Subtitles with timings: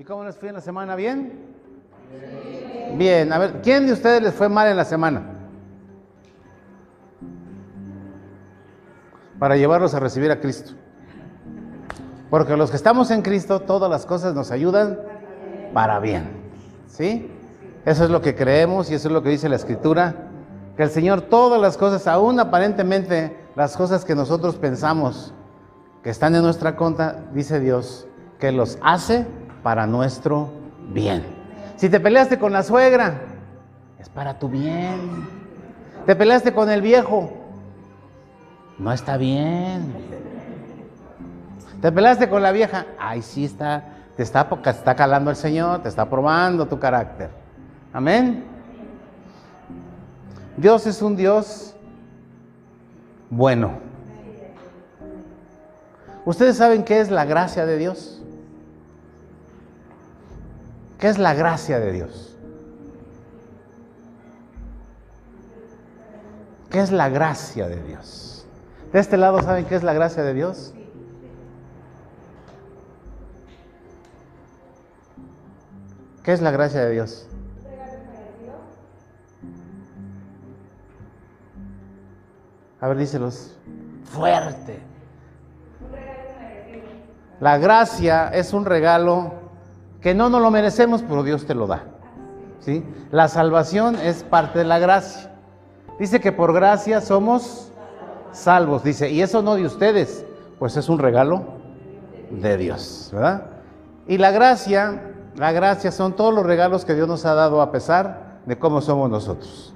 [0.00, 0.96] ¿Y cómo les fue en la semana?
[0.96, 1.30] ¿Bien?
[2.96, 3.30] Bien.
[3.34, 5.24] A ver, ¿quién de ustedes les fue mal en la semana?
[9.38, 10.72] Para llevarlos a recibir a Cristo.
[12.30, 14.98] Porque los que estamos en Cristo, todas las cosas nos ayudan
[15.74, 16.30] para bien.
[16.86, 17.30] ¿Sí?
[17.84, 20.14] Eso es lo que creemos y eso es lo que dice la Escritura.
[20.78, 25.34] Que el Señor todas las cosas, aún aparentemente las cosas que nosotros pensamos
[26.02, 29.26] que están en nuestra contra, dice Dios, que los hace
[29.62, 30.50] para nuestro
[30.92, 31.24] bien.
[31.76, 33.20] Si te peleaste con la suegra,
[33.98, 35.28] es para tu bien.
[36.06, 37.30] Te peleaste con el viejo,
[38.78, 39.94] no está bien.
[41.80, 43.84] Te peleaste con la vieja, ay, sí está,
[44.16, 47.30] te está, está calando el Señor, te está probando tu carácter.
[47.92, 48.44] Amén.
[50.56, 51.74] Dios es un Dios
[53.30, 53.78] bueno.
[56.24, 58.19] ¿Ustedes saben qué es la gracia de Dios?
[61.00, 62.36] ¿Qué es la gracia de Dios?
[66.70, 68.46] ¿Qué es la gracia de Dios?
[68.92, 70.74] De este lado, ¿saben qué es la gracia de Dios?
[76.22, 77.26] ¿Qué es la gracia de Dios?
[82.78, 83.56] A ver, díselos.
[84.04, 84.80] Fuerte.
[87.40, 89.39] La gracia es un regalo
[90.00, 91.84] que no nos lo merecemos, pero Dios te lo da.
[92.60, 92.84] ¿Sí?
[93.10, 95.32] La salvación es parte de la gracia.
[95.98, 97.70] Dice que por gracia somos
[98.32, 100.24] salvos, dice, y eso no de ustedes,
[100.58, 101.44] pues es un regalo
[102.30, 103.46] de Dios, ¿verdad?
[104.06, 107.70] Y la gracia, la gracia son todos los regalos que Dios nos ha dado a
[107.70, 109.74] pesar de cómo somos nosotros.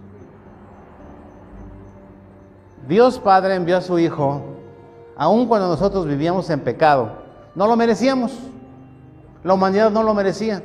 [2.87, 4.43] Dios Padre envió a su Hijo,
[5.17, 7.13] aun cuando nosotros vivíamos en pecado.
[7.55, 8.33] No lo merecíamos.
[9.45, 10.63] La humanidad no lo merecía.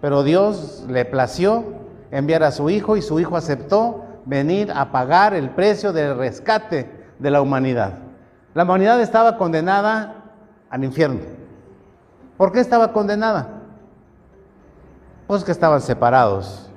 [0.00, 1.64] Pero Dios le plació
[2.10, 6.90] enviar a su Hijo y su Hijo aceptó venir a pagar el precio del rescate
[7.18, 7.94] de la humanidad.
[8.54, 10.32] La humanidad estaba condenada
[10.70, 11.20] al infierno.
[12.36, 13.60] ¿Por qué estaba condenada?
[15.26, 16.70] Pues que estaban separados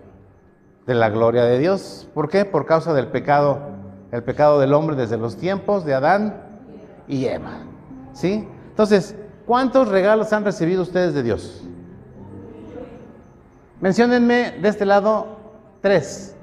[0.86, 2.08] de la gloria de Dios.
[2.14, 2.46] ¿Por qué?
[2.46, 3.72] Por causa del pecado
[4.12, 6.36] el pecado del hombre desde los tiempos de Adán
[7.08, 7.60] y Eva.
[8.14, 8.48] ¿Sí?
[8.70, 9.16] Entonces,
[9.52, 11.62] ¿cuántos regalos han recibido ustedes de Dios?
[13.82, 15.28] Menciónenme de este lado
[15.82, 16.38] tres.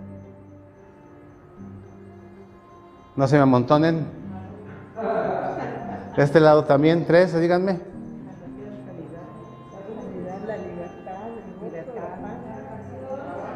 [3.17, 4.05] No se me amontonen.
[6.19, 7.81] De este lado también tres, díganme.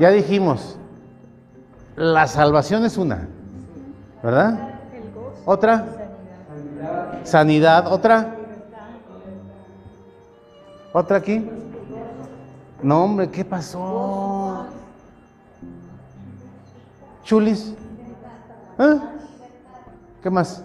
[0.01, 0.79] Ya dijimos,
[1.95, 3.29] la salvación es una.
[4.23, 4.71] ¿verdad?
[5.45, 5.85] Otra.
[7.25, 7.93] Sanidad.
[7.93, 8.39] Otra.
[10.93, 11.49] Otra aquí.
[12.83, 14.67] No, hombre, ¿qué pasó?
[17.25, 17.75] Chulis.
[18.79, 19.01] ¿Eh?
[20.23, 20.63] ¿Qué más?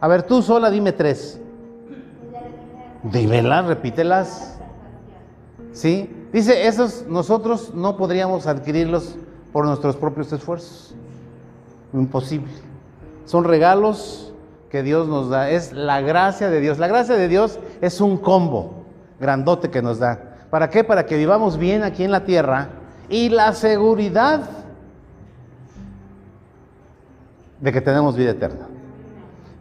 [0.00, 1.38] A ver, tú sola dime tres.
[3.02, 4.58] Dímelas, repítelas.
[5.72, 6.28] ¿Sí?
[6.32, 9.16] Dice, esos nosotros no podríamos adquirirlos
[9.52, 10.94] por nuestros propios esfuerzos.
[11.92, 12.52] Imposible.
[13.26, 14.32] Son regalos
[14.70, 15.50] que Dios nos da.
[15.50, 16.78] Es la gracia de Dios.
[16.78, 18.79] La gracia de Dios es un combo
[19.20, 20.18] grandote que nos da.
[20.50, 20.82] ¿Para qué?
[20.82, 22.68] Para que vivamos bien aquí en la tierra
[23.08, 24.42] y la seguridad
[27.60, 28.66] de que tenemos vida eterna.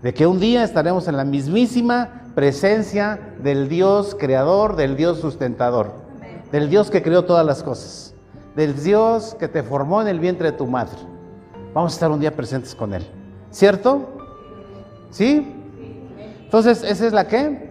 [0.01, 5.91] De que un día estaremos en la mismísima presencia del Dios creador, del Dios sustentador,
[6.51, 8.13] del Dios que creó todas las cosas,
[8.55, 10.97] del Dios que te formó en el vientre de tu madre.
[11.73, 13.05] Vamos a estar un día presentes con Él.
[13.51, 14.09] ¿Cierto?
[15.11, 15.55] ¿Sí?
[16.45, 17.68] Entonces, ¿esa es la qué?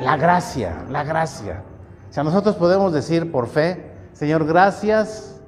[0.00, 1.62] La gracia, la gracia.
[2.10, 5.40] O sea, nosotros podemos decir por fe, Señor, gracias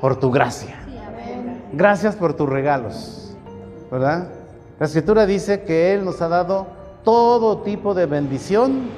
[0.00, 0.76] por tu gracia.
[1.72, 3.36] Gracias por tus regalos.
[3.90, 4.28] ¿Verdad?
[4.78, 6.66] La escritura dice que Él nos ha dado
[7.04, 8.90] todo tipo de bendición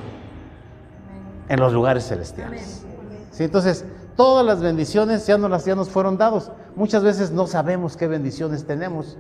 [1.49, 2.85] en los lugares celestiales.
[3.31, 3.45] ¿Sí?
[3.45, 3.85] Entonces,
[4.17, 6.51] todas las bendiciones ya nos, ya nos fueron dados.
[6.77, 9.17] Muchas veces no sabemos qué bendiciones tenemos,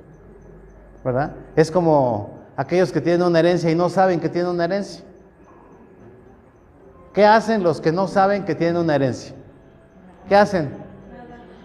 [1.04, 1.32] ¿verdad?
[1.56, 5.04] Es como aquellos que tienen una herencia y no saben que tienen una herencia.
[7.14, 9.34] ¿Qué hacen los que no saben que tienen una herencia?
[10.28, 10.70] ¿Qué hacen?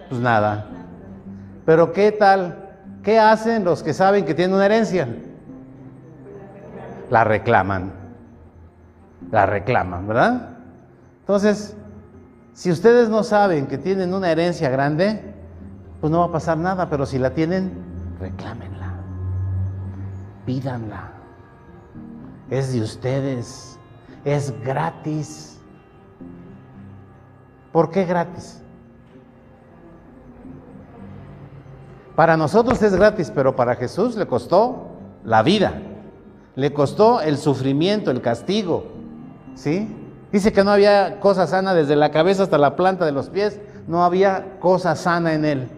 [0.08, 0.68] Pues nada.
[1.66, 2.70] Pero ¿qué tal?
[3.04, 5.08] ¿Qué hacen los que saben que tienen una herencia?
[7.10, 7.92] La reclaman.
[9.32, 10.50] La reclaman, ¿verdad?
[11.22, 11.76] Entonces,
[12.54, 15.34] si ustedes no saben que tienen una herencia grande,
[16.00, 17.72] pues no va a pasar nada, pero si la tienen,
[18.20, 18.94] reclámenla,
[20.46, 21.12] pídanla.
[22.50, 23.79] Es de ustedes,
[24.26, 25.50] es gratis,
[27.72, 28.62] ¿Por qué gratis?
[32.16, 34.88] Para nosotros es gratis, pero para Jesús le costó
[35.24, 35.82] la vida.
[36.56, 38.86] Le costó el sufrimiento, el castigo.
[39.56, 39.96] ¿Sí?
[40.32, 43.60] Dice que no había cosa sana desde la cabeza hasta la planta de los pies.
[43.88, 45.70] No había cosa sana en él.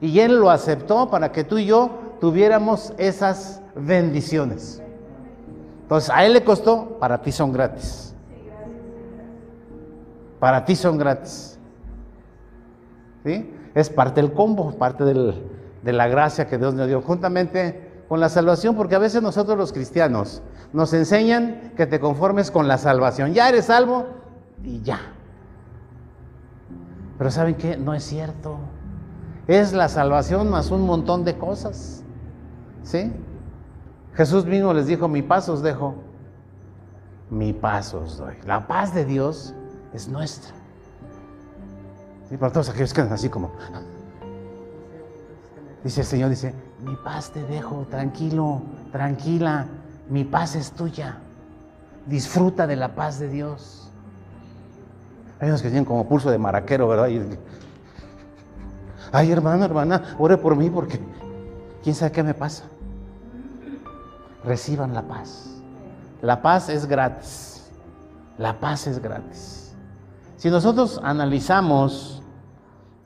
[0.00, 1.90] Y él lo aceptó para que tú y yo
[2.20, 4.82] tuviéramos esas bendiciones.
[5.86, 8.12] Entonces, a él le costó, para ti son gratis.
[10.40, 11.60] Para ti son gratis.
[13.24, 13.54] ¿Sí?
[13.72, 18.28] Es parte del combo, parte de la gracia que Dios nos dio, juntamente con la
[18.28, 20.42] salvación, porque a veces nosotros los cristianos
[20.72, 23.32] nos enseñan que te conformes con la salvación.
[23.32, 24.06] Ya eres salvo
[24.64, 24.98] y ya.
[27.16, 27.76] Pero ¿saben qué?
[27.76, 28.58] No es cierto.
[29.46, 32.02] Es la salvación más un montón de cosas.
[32.82, 33.12] ¿Sí?
[34.16, 35.94] Jesús mismo les dijo, mi paz os dejo,
[37.28, 38.34] mi paz os doy.
[38.46, 39.54] La paz de Dios
[39.92, 40.54] es nuestra.
[42.28, 42.38] ¿Sí?
[42.38, 43.52] Para todos aquellos que andan así como...
[45.84, 49.66] Dice el Señor, dice, mi paz te dejo, tranquilo, tranquila,
[50.08, 51.18] mi paz es tuya.
[52.06, 53.90] Disfruta de la paz de Dios.
[55.38, 57.08] Hay unos que tienen como pulso de maraquero, ¿verdad?
[59.12, 60.98] Ay, hermano, hermana, ore por mí porque
[61.84, 62.64] quién sabe qué me pasa
[64.46, 65.50] reciban la paz.
[66.22, 67.68] La paz es gratis.
[68.38, 69.74] La paz es gratis.
[70.36, 72.22] Si nosotros analizamos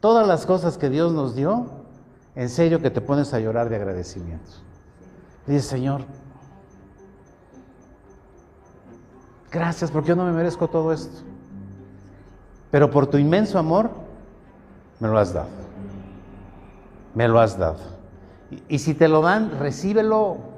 [0.01, 1.67] todas las cosas que Dios nos dio,
[2.35, 4.51] en serio que te pones a llorar de agradecimiento.
[5.47, 6.03] Dice, Señor,
[9.51, 11.23] gracias porque yo no me merezco todo esto.
[12.71, 13.91] Pero por tu inmenso amor,
[15.01, 15.49] me lo has dado.
[17.15, 17.79] Me lo has dado.
[18.51, 20.50] Y, y si te lo dan, recíbelo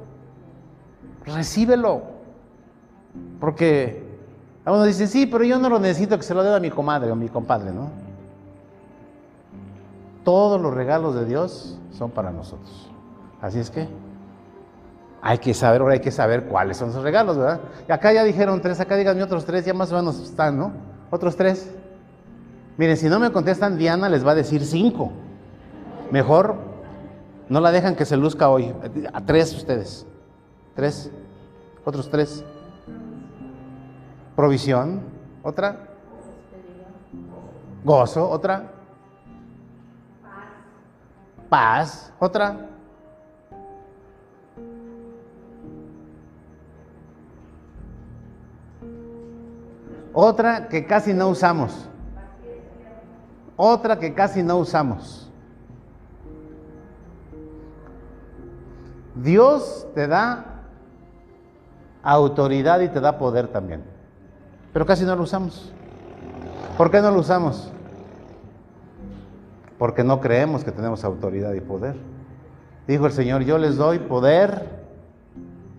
[1.25, 2.03] recíbelo.
[3.41, 4.03] Porque
[4.65, 6.71] a uno dice, sí, pero yo no lo necesito que se lo dé a mi
[6.71, 7.91] comadre o mi compadre, ¿no?
[10.25, 12.89] Todos los regalos de Dios son para nosotros.
[13.41, 13.89] Así es que
[15.21, 17.61] hay que saber, ahora hay que saber cuáles son esos regalos, ¿verdad?
[17.89, 20.73] Y acá ya dijeron tres, acá díganme otros tres, ya más o menos están, ¿no?
[21.11, 21.71] Otros tres.
[22.77, 25.13] Miren, si no me contestan, Diana les va a decir cinco.
[26.11, 26.57] Mejor
[27.49, 28.73] no la dejan que se luzca hoy.
[29.13, 30.07] A tres ustedes.
[30.75, 31.11] Tres.
[31.85, 32.45] Otros tres.
[34.37, 35.03] Provisión.
[35.43, 35.89] Otra.
[37.85, 38.29] Gozo.
[38.29, 38.71] Otra.
[41.49, 42.13] Paz.
[42.19, 42.69] Otra.
[50.15, 51.89] Otra que casi no usamos.
[53.57, 55.31] Otra que casi no usamos.
[59.15, 60.52] Dios te da
[62.03, 63.83] autoridad y te da poder también.
[64.73, 65.73] Pero casi no lo usamos.
[66.77, 67.71] ¿Por qué no lo usamos?
[69.79, 71.97] Porque no creemos que tenemos autoridad y poder.
[72.87, 74.69] Dijo el Señor, yo les doy poder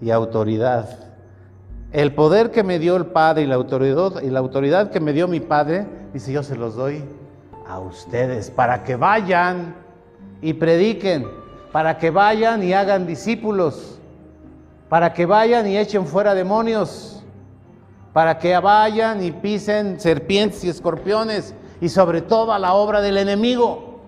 [0.02, 1.00] y autoridad.
[1.92, 5.14] El poder que me dio el Padre y la autoridad, y la autoridad que me
[5.14, 7.04] dio mi Padre, dice, yo se los doy
[7.68, 9.75] a ustedes para que vayan
[10.42, 11.28] y prediquen,
[11.72, 13.93] para que vayan y hagan discípulos
[14.94, 17.24] para que vayan y echen fuera demonios,
[18.13, 23.18] para que vayan y pisen serpientes y escorpiones y sobre todo a la obra del
[23.18, 24.01] enemigo.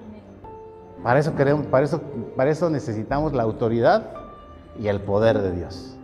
[1.01, 2.00] Para eso queremos, para eso,
[2.36, 4.12] para eso necesitamos la autoridad
[4.77, 5.98] y el poder de Dios.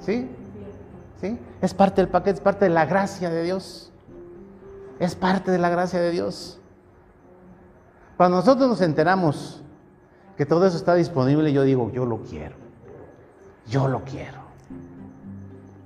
[0.00, 0.28] ¿Sí?
[1.20, 1.38] ¿Sí?
[1.60, 3.92] Es parte del paquete, es parte de la gracia de Dios.
[4.98, 6.58] Es parte de la gracia de Dios.
[8.16, 9.62] Cuando nosotros nos enteramos
[10.42, 12.56] que todo eso está disponible, yo digo, yo lo quiero.
[13.68, 14.40] Yo lo quiero.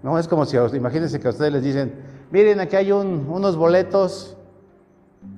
[0.03, 1.95] No es como si, imagínense que a ustedes les dicen,
[2.31, 4.35] miren, aquí hay unos boletos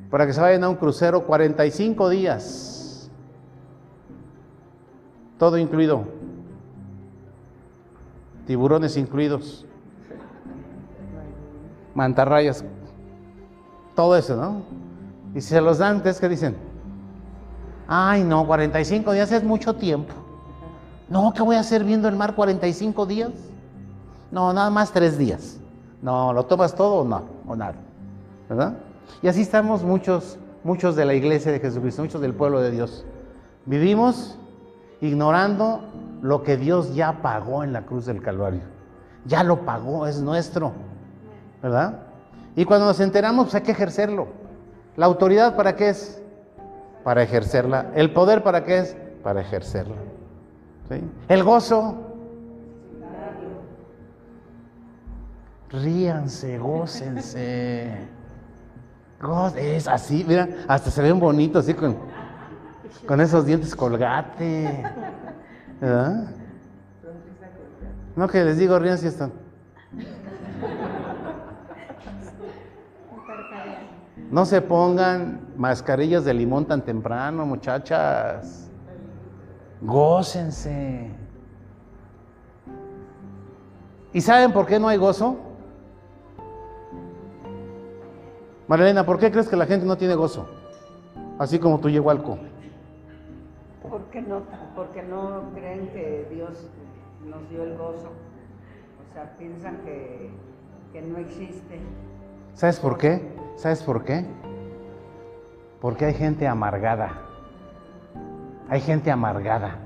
[0.09, 3.11] para que se vayan a un crucero 45 días.
[5.37, 6.05] Todo incluido.
[8.47, 9.67] Tiburones incluidos.
[11.93, 12.65] Mantarrayas.
[13.97, 14.63] Todo eso, ¿no?
[15.35, 16.68] Y si se los dan, ¿ustedes qué dicen?
[17.91, 20.13] Ay, no, 45 días es mucho tiempo.
[21.09, 23.31] No, ¿qué voy a hacer viendo el mar 45 días?
[24.31, 25.59] No, nada más tres días.
[26.03, 27.23] No, ¿lo tomas todo o no?
[27.47, 27.77] O nada.
[28.47, 28.75] ¿Verdad?
[29.23, 33.07] Y así estamos muchos, muchos de la iglesia de Jesucristo, muchos del pueblo de Dios.
[33.65, 34.39] Vivimos
[35.01, 35.81] ignorando
[36.21, 38.61] lo que Dios ya pagó en la cruz del Calvario.
[39.25, 40.73] Ya lo pagó, es nuestro.
[41.63, 42.01] ¿Verdad?
[42.55, 44.29] Y cuando nos enteramos, pues hay que ejercerlo.
[44.97, 46.23] ¿La autoridad para qué es?
[47.05, 47.93] Para ejercerla.
[47.95, 48.97] ¿El poder para qué es?
[49.23, 49.97] Para ejercerla.
[50.89, 51.03] ¿Sí?
[51.29, 51.97] El gozo.
[55.71, 58.09] Ríanse, gócense.
[59.57, 61.97] Es así, mira, hasta se ven bonitos, así con,
[63.07, 64.85] con esos dientes colgate.
[65.81, 66.31] ¿Verdad?
[68.17, 69.33] No, que les digo, ríanse están.
[74.31, 78.71] No se pongan mascarillas de limón tan temprano, muchachas.
[79.81, 81.11] Gócense.
[84.13, 85.37] ¿Y saben por qué no hay gozo?
[88.67, 90.47] Marilena, ¿por qué crees que la gente no tiene gozo?
[91.39, 92.23] Así como tú llegó al.
[92.23, 94.43] Porque no,
[94.75, 96.69] porque no creen que Dios
[97.25, 98.11] nos dio el gozo.
[99.01, 100.31] O sea, piensan que,
[100.93, 101.81] que no existe.
[102.59, 103.23] ¿Sabes por qué?
[103.55, 104.27] ¿Sabes por qué?
[105.81, 107.13] Porque hay gente amargada.
[108.69, 109.77] Hay gente amargada.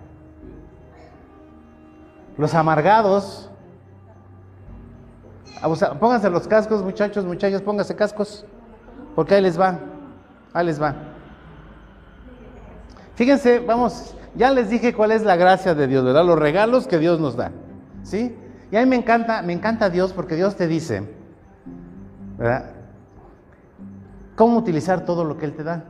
[2.39, 3.51] Los amargados.
[6.01, 8.47] Pónganse los cascos, muchachos, muchachos, pónganse cascos.
[9.15, 9.79] Porque ahí les va.
[10.55, 10.95] Ahí les va.
[13.17, 16.25] Fíjense, vamos, ya les dije cuál es la gracia de Dios, ¿verdad?
[16.25, 17.53] Los regalos que Dios nos da.
[18.03, 18.35] ¿Sí?
[18.71, 21.21] Y a mí me encanta, me encanta Dios porque Dios te dice,
[22.43, 22.83] ¿verdad?
[24.35, 25.85] cómo utilizar todo lo que Él te da.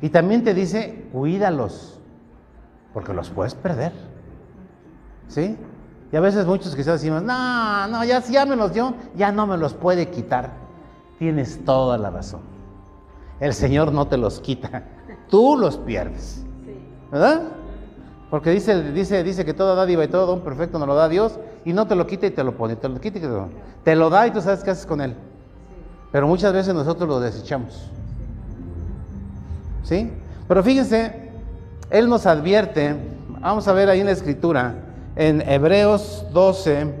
[0.00, 1.98] Y también te dice, cuídalos,
[2.94, 3.92] porque los puedes perder.
[5.28, 5.56] ¿Sí?
[6.12, 9.46] Y a veces muchos quizás decimos, no, no, ya, ya me los dio, ya no
[9.46, 10.52] me los puede quitar.
[11.18, 12.40] Tienes toda la razón.
[13.40, 14.84] El Señor no te los quita,
[15.28, 16.42] tú los pierdes.
[17.10, 17.42] ¿Verdad?
[18.30, 21.38] Porque dice, dice, dice que toda dádiva y todo don perfecto nos lo da Dios
[21.64, 23.48] y no te lo quita y te lo pone, te lo quita y te lo,
[23.84, 25.14] te lo da y tú sabes qué haces con él.
[26.12, 27.90] Pero muchas veces nosotros lo desechamos.
[29.82, 30.10] ¿Sí?
[30.48, 31.30] Pero fíjense,
[31.90, 32.96] Él nos advierte,
[33.40, 34.74] vamos a ver ahí en la escritura,
[35.16, 36.92] en Hebreos 12,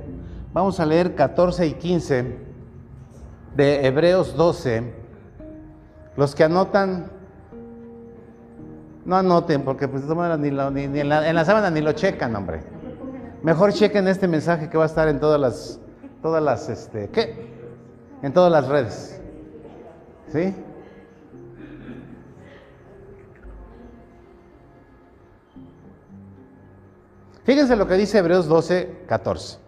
[0.52, 2.38] vamos a leer 14 y 15
[3.56, 4.94] de Hebreos 12.
[6.16, 7.10] Los que anotan,
[9.04, 12.60] no anoten, porque pues ni, en, la, en la sábana ni lo checan, hombre.
[13.42, 15.78] Mejor chequen este mensaje que va a estar en todas las,
[16.22, 17.55] todas las, este, ¿qué?
[18.22, 19.20] En todas las redes.
[20.32, 20.54] ¿Sí?
[27.44, 29.58] Fíjense lo que dice Hebreos 12, 14.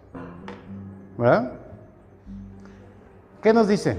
[1.17, 1.53] ¿Verdad?
[3.41, 3.97] ¿Qué nos dice?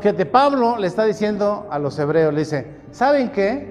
[0.00, 3.69] Fíjate, Pablo le está diciendo a los hebreos, le dice, ¿saben qué?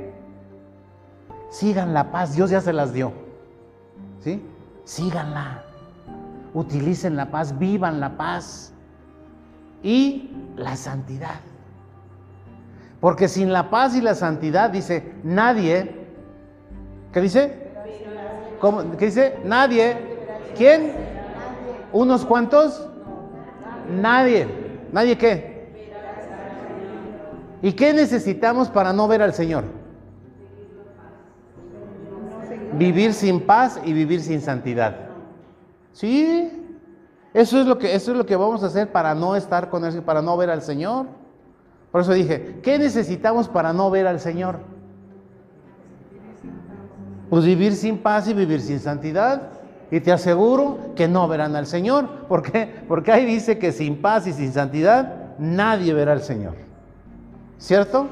[1.50, 3.12] Sigan la paz, Dios ya se las dio.
[4.20, 4.44] ¿Sí?
[4.84, 5.64] Síganla.
[6.54, 8.74] Utilicen la paz, vivan la paz
[9.84, 11.40] y la santidad.
[13.00, 15.96] Porque sin la paz y la santidad, dice, nadie,
[17.14, 17.70] ¿qué dice?
[18.60, 18.98] ¿Cómo?
[18.98, 19.38] ¿Qué dice?
[19.46, 19.98] Nadie.
[20.58, 20.94] ¿Quién?
[21.94, 22.88] ¿Unos cuantos?
[23.90, 24.48] Nadie.
[24.92, 25.60] ¿Nadie qué?
[27.62, 29.79] ¿Y qué necesitamos para no ver al Señor?
[32.74, 34.96] Vivir sin paz y vivir sin santidad.
[35.92, 36.52] Sí,
[37.34, 39.86] eso es lo que, eso es lo que vamos a hacer para no estar con
[39.86, 41.08] Él, para no ver al Señor.
[41.92, 44.60] Por eso dije, ¿qué necesitamos para no ver al Señor?
[47.30, 49.50] Pues vivir sin paz y vivir sin santidad.
[49.92, 52.28] Y te aseguro que no verán al Señor.
[52.28, 52.84] ¿Por qué?
[52.88, 56.56] Porque ahí dice que sin paz y sin santidad nadie verá al Señor.
[57.58, 58.08] ¿Cierto?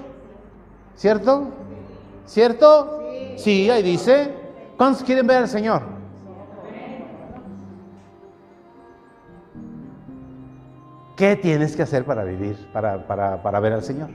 [0.96, 1.50] ¿Cierto?
[2.26, 3.00] ¿Cierto?
[3.38, 4.34] Sí, ahí dice.
[4.78, 5.82] ¿Cuántos quieren ver al Señor?
[11.16, 14.10] ¿Qué tienes que hacer para vivir, para, para, ver al Señor?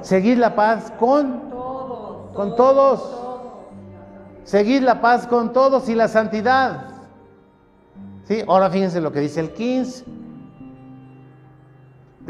[0.00, 2.36] Seguir la paz con todos.
[2.36, 3.16] Con todos.
[4.44, 6.84] Seguir la paz con todos y la santidad.
[8.28, 8.44] ¿Sí?
[8.46, 10.04] Ahora fíjense lo que dice el 15.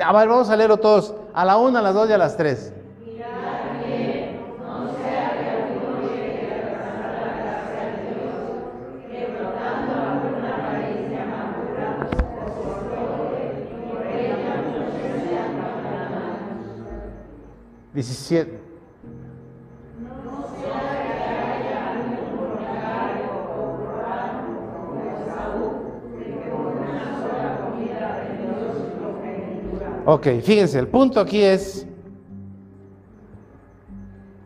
[0.02, 1.14] A ver, vamos a leerlo todos.
[1.34, 2.72] A la una, a las dos y a las tres.
[30.06, 31.86] Ok, fíjense, el punto aquí es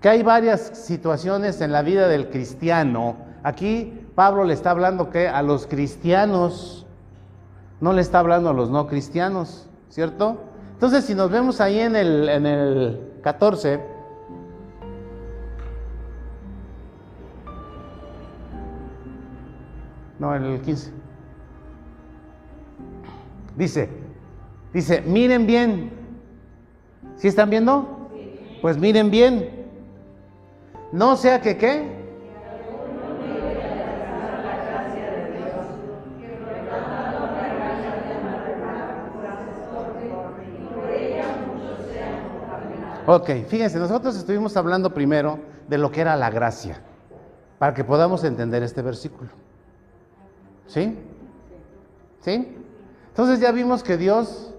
[0.01, 3.17] que hay varias situaciones en la vida del cristiano.
[3.43, 6.87] Aquí Pablo le está hablando que a los cristianos,
[7.81, 10.39] no le está hablando a los no cristianos, ¿cierto?
[10.73, 13.81] Entonces, si nos vemos ahí en el, en el 14.
[20.19, 20.93] No, el 15.
[23.57, 23.89] Dice,
[24.75, 25.91] dice, miren bien.
[27.17, 28.11] ¿Sí están viendo?
[28.61, 29.49] Pues miren bien.
[30.93, 32.04] No sea que qué
[43.07, 46.81] Ok, fíjense, nosotros estuvimos hablando primero de lo que era la gracia,
[47.59, 49.31] para que podamos entender este versículo.
[50.67, 50.99] ¿Sí?
[52.21, 52.57] ¿Sí?
[53.09, 54.55] Entonces ya vimos que Dios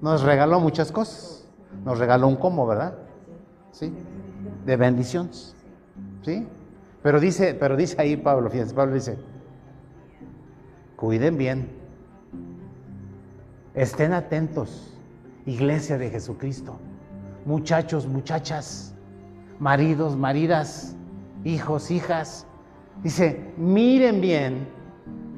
[0.00, 1.44] nos regaló muchas cosas.
[1.84, 2.94] Nos regaló un cómo, ¿verdad?
[3.72, 3.92] ¿Sí?
[4.64, 5.56] De bendiciones.
[6.22, 6.46] ¿Sí?
[7.02, 9.18] Pero dice, pero dice ahí Pablo, fíjense, Pablo dice,
[10.94, 11.68] cuiden bien,
[13.74, 14.94] estén atentos,
[15.46, 16.78] iglesia de Jesucristo
[17.44, 18.94] muchachos, muchachas,
[19.58, 20.94] maridos, maridas,
[21.44, 22.46] hijos, hijas.
[23.02, 24.68] Dice, miren bien,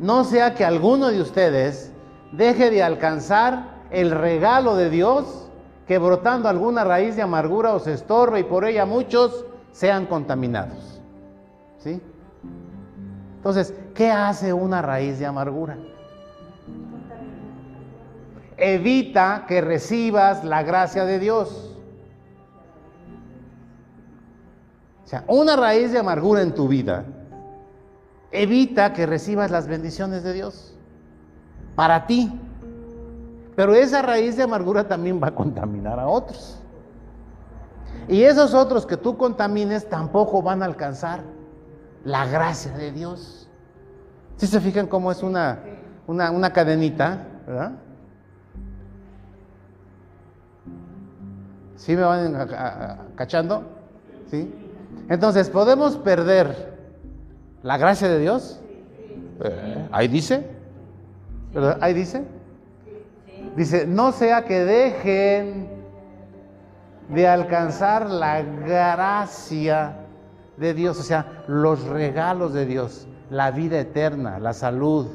[0.01, 1.93] no sea que alguno de ustedes
[2.33, 5.49] deje de alcanzar el regalo de Dios,
[5.87, 11.01] que brotando alguna raíz de amargura os estorbe y por ella muchos sean contaminados.
[11.79, 12.01] ¿Sí?
[13.37, 15.79] Entonces, ¿qué hace una raíz de amargura?
[18.57, 21.70] Evita que recibas la gracia de Dios.
[25.11, 27.05] Sea, una raíz de amargura en tu vida
[28.31, 30.73] evita que recibas las bendiciones de Dios
[31.75, 32.33] para ti.
[33.57, 36.61] Pero esa raíz de amargura también va a contaminar a otros.
[38.07, 41.23] Y esos otros que tú contamines tampoco van a alcanzar
[42.05, 43.49] la gracia de Dios.
[44.37, 45.59] Si se fijan cómo es una,
[46.07, 47.73] una, cadenita, ¿verdad?
[51.75, 52.49] ¿Sí me van
[53.17, 53.65] cachando?
[54.31, 54.70] ¿Sí?
[55.11, 56.79] Entonces, ¿podemos perder
[57.65, 58.61] la gracia de Dios?
[59.43, 60.47] Eh, ahí dice.
[61.81, 62.25] Ahí dice.
[63.57, 65.69] Dice, no sea que dejen
[67.09, 69.97] de alcanzar la gracia
[70.57, 75.09] de Dios, o sea, los regalos de Dios, la vida eterna, la salud,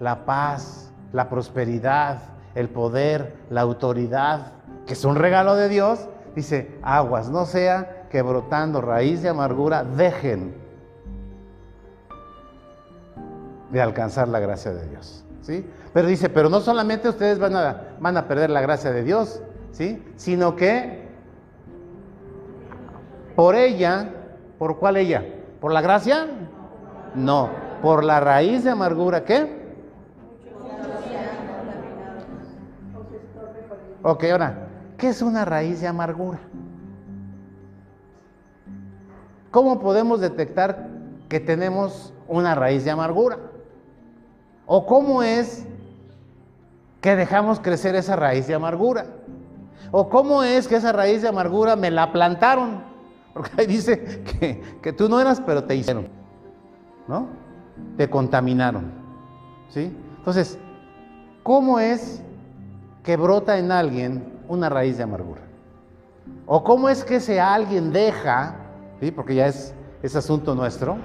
[0.00, 2.18] la paz, la prosperidad,
[2.56, 4.52] el poder, la autoridad,
[4.84, 9.84] que es un regalo de Dios, dice, aguas, no sea que brotando raíz de amargura
[9.84, 10.54] dejen
[13.70, 15.24] de alcanzar la gracia de Dios.
[15.42, 15.68] ¿sí?
[15.92, 19.42] Pero dice, pero no solamente ustedes van a, van a perder la gracia de Dios,
[19.72, 20.02] ¿sí?
[20.16, 21.08] sino que
[23.36, 24.10] por ella,
[24.58, 25.24] ¿por cuál ella?
[25.60, 26.26] ¿Por la gracia?
[27.14, 27.50] No,
[27.82, 29.58] por la raíz de amargura, ¿qué?
[34.02, 36.38] Ok, ahora, ¿qué es una raíz de amargura?
[39.50, 40.88] ¿Cómo podemos detectar
[41.28, 43.38] que tenemos una raíz de amargura?
[44.66, 45.66] ¿O cómo es
[47.00, 49.06] que dejamos crecer esa raíz de amargura?
[49.90, 52.82] ¿O cómo es que esa raíz de amargura me la plantaron?
[53.32, 54.22] Porque ahí dice
[54.82, 56.08] que, tú no eras, pero te hicieron,
[57.06, 57.28] ¿no?
[57.96, 58.92] Te contaminaron,
[59.70, 59.96] ¿sí?
[60.18, 60.58] Entonces,
[61.42, 62.22] ¿cómo es
[63.02, 65.42] que brota en alguien una raíz de amargura?
[66.44, 68.67] ¿O cómo es que ese alguien deja
[69.14, 70.98] porque ya es, es asunto nuestro,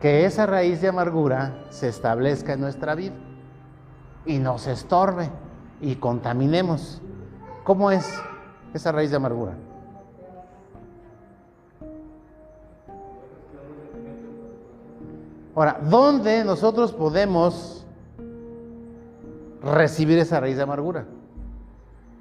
[0.00, 3.14] que esa raíz de amargura se establezca en nuestra vida
[4.24, 5.30] y nos estorbe
[5.80, 7.00] y contaminemos.
[7.64, 8.20] ¿Cómo es
[8.74, 9.54] esa raíz de amargura?
[15.54, 17.86] Ahora, ¿dónde nosotros podemos
[19.62, 21.06] recibir esa raíz de amargura?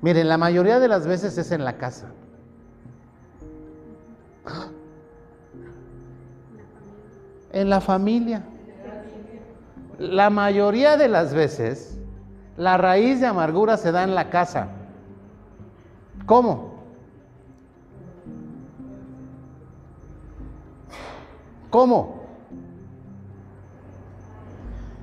[0.01, 2.07] Miren, la mayoría de las veces es en la casa.
[7.51, 8.43] En la familia.
[9.97, 11.97] La mayoría de las veces,
[12.58, 14.67] la raíz de amargura se da en la casa.
[16.25, 16.75] ¿Cómo?
[21.69, 22.23] ¿Cómo?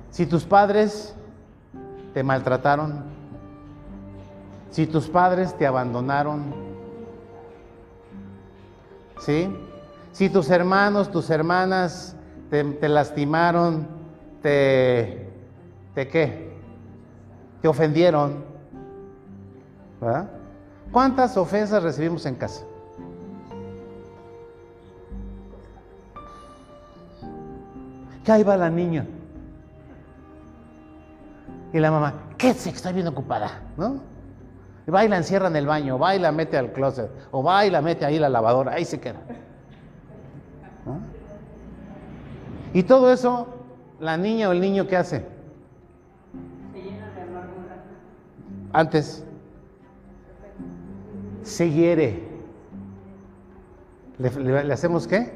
[0.09, 1.15] Si tus padres
[2.13, 3.03] te maltrataron,
[4.69, 6.72] si tus padres te abandonaron,
[9.23, 9.49] ¿sí?
[10.11, 12.15] Si tus hermanos, tus hermanas
[12.49, 13.87] te, lastimaron,
[14.41, 15.29] te,
[15.95, 16.53] te qué?
[17.61, 18.43] Te ofendieron.
[19.99, 20.29] ¿verdad?
[20.91, 22.63] ¿Cuántas ofensas recibimos en casa?
[28.23, 29.05] Que ahí va la niña.
[31.71, 32.69] Y la mamá, ¿qué sé?
[32.69, 34.12] Estoy bien ocupada, ¿no?
[34.87, 37.41] Y va y la encierra en el baño, va y la mete al closet, o
[37.41, 39.19] va y la mete ahí la lavadora, ahí se queda.
[42.73, 43.47] Y todo eso
[43.99, 45.25] la niña o el niño qué hace?
[46.73, 47.75] Se llena de amargura.
[48.73, 49.23] Antes
[51.43, 52.23] se hiere.
[54.17, 55.31] ¿Le, le- le hacemos qué?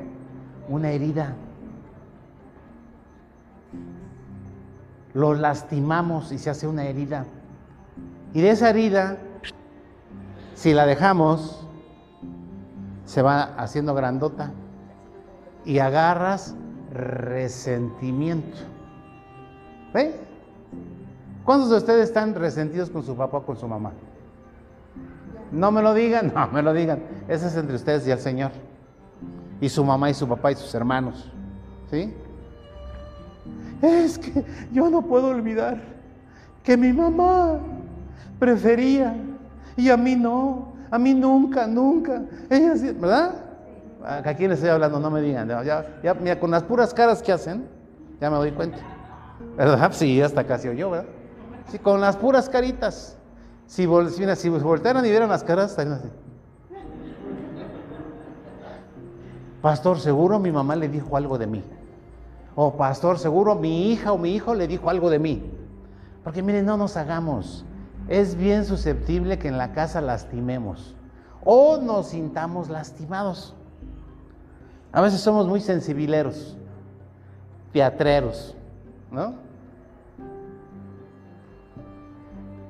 [0.68, 1.34] Una herida.
[5.14, 7.26] Lo lastimamos y se hace una herida.
[8.34, 9.18] Y de esa herida,
[10.58, 11.64] si la dejamos,
[13.06, 14.52] se va haciendo grandota
[15.64, 16.56] y agarras
[16.92, 18.58] resentimiento.
[19.94, 20.20] ¿Ve?
[21.46, 23.92] ¿Cuántos de ustedes están resentidos con su papá o con su mamá?
[25.52, 27.04] No me lo digan, no me lo digan.
[27.28, 28.52] Eso es entre ustedes y el Señor.
[29.62, 31.32] Y su mamá y su papá y sus hermanos.
[31.92, 32.16] ¿Sí?
[33.80, 34.44] Es que
[34.74, 35.84] yo no puedo olvidar
[36.64, 37.60] que mi mamá
[38.40, 39.16] prefería
[39.78, 42.24] y a mí no, a mí nunca, nunca.
[42.50, 43.36] Ella sí, ¿verdad?
[44.04, 45.00] ¿A quién le estoy hablando?
[45.00, 45.50] No me digan.
[46.20, 47.68] Mira, con las puras caras que hacen,
[48.20, 48.80] ya me doy cuenta.
[49.56, 49.92] ¿Verdad?
[49.94, 51.08] Sí, hasta casi oyó, ¿verdad?
[51.70, 53.18] Sí, con las puras caritas.
[53.68, 56.08] Si, vol y vieran las caras, estarían así.
[59.62, 61.64] Pastor, seguro mi mamá le dijo algo de mí.
[62.56, 65.52] O pastor, seguro mi hija o mi hijo le dijo algo de mí.
[66.24, 67.66] Porque miren, no nos hagamos.
[68.08, 70.96] Es bien susceptible que en la casa lastimemos
[71.44, 73.54] o nos sintamos lastimados.
[74.92, 76.58] A veces somos muy sensibileros,
[77.74, 78.56] teatreros,
[79.12, 79.36] ¿no?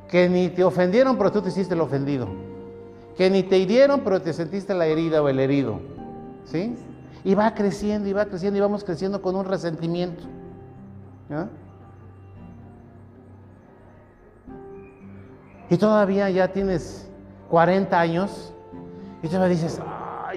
[0.08, 2.28] Que ni te ofendieron, pero tú te hiciste el ofendido.
[3.15, 5.80] Que ni te hirieron, pero te sentiste la herida o el herido.
[6.45, 6.76] ¿Sí?
[7.23, 10.23] Y va creciendo y va creciendo y vamos creciendo con un resentimiento.
[11.30, 11.50] ¿ya?
[15.69, 17.10] Y todavía ya tienes
[17.49, 18.53] 40 años
[19.21, 19.82] y todavía dices,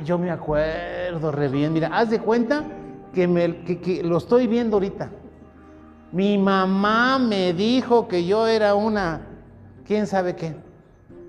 [0.04, 1.72] yo me acuerdo re bien.
[1.72, 2.64] Mira, haz de cuenta
[3.12, 5.10] que, me, que, que lo estoy viendo ahorita.
[6.12, 9.26] Mi mamá me dijo que yo era una,
[9.84, 10.56] quién sabe qué.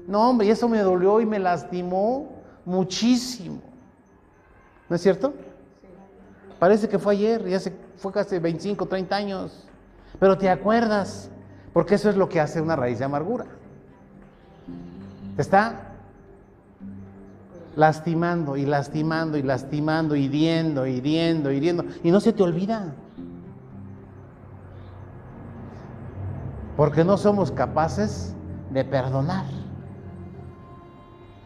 [0.08, 3.62] No, hombre, y eso me dolió y me lastimó muchísimo.
[4.90, 5.34] ¿No es cierto?
[6.58, 9.68] Parece que fue ayer, ya se, fue casi 25, 30 años.
[10.20, 11.30] Pero te acuerdas,
[11.74, 13.46] porque eso es lo que hace una raíz de amargura.
[15.42, 15.96] Está
[17.76, 21.84] lastimando y lastimando y lastimando, hiriendo, hiriendo, hiriendo.
[22.04, 22.94] Y no se te olvida.
[26.78, 28.36] Porque no somos capaces
[28.70, 29.46] de perdonar.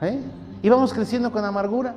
[0.01, 0.21] ¿Eh?
[0.61, 1.95] Y vamos creciendo con amargura.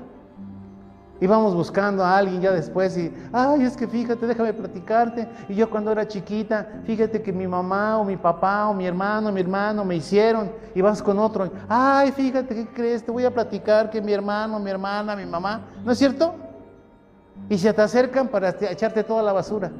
[1.20, 5.28] Y vamos buscando a alguien ya después y, ay, es que fíjate, déjame platicarte.
[5.48, 9.32] Y yo cuando era chiquita, fíjate que mi mamá o mi papá o mi hermano,
[9.32, 10.52] mi hermano me hicieron.
[10.76, 13.04] Y vas con otro, ay, fíjate, ¿qué crees?
[13.04, 15.62] Te voy a platicar que mi hermano, mi hermana, mi mamá.
[15.84, 16.36] ¿No es cierto?
[17.48, 19.72] Y se te acercan para echarte toda la basura.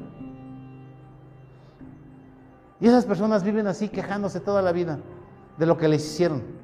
[2.81, 4.99] Y esas personas viven así quejándose toda la vida
[5.57, 6.58] de lo que les hicieron.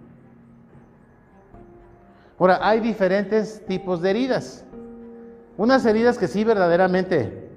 [2.39, 4.65] Ahora, hay diferentes tipos de heridas.
[5.57, 7.49] Unas heridas que sí verdaderamente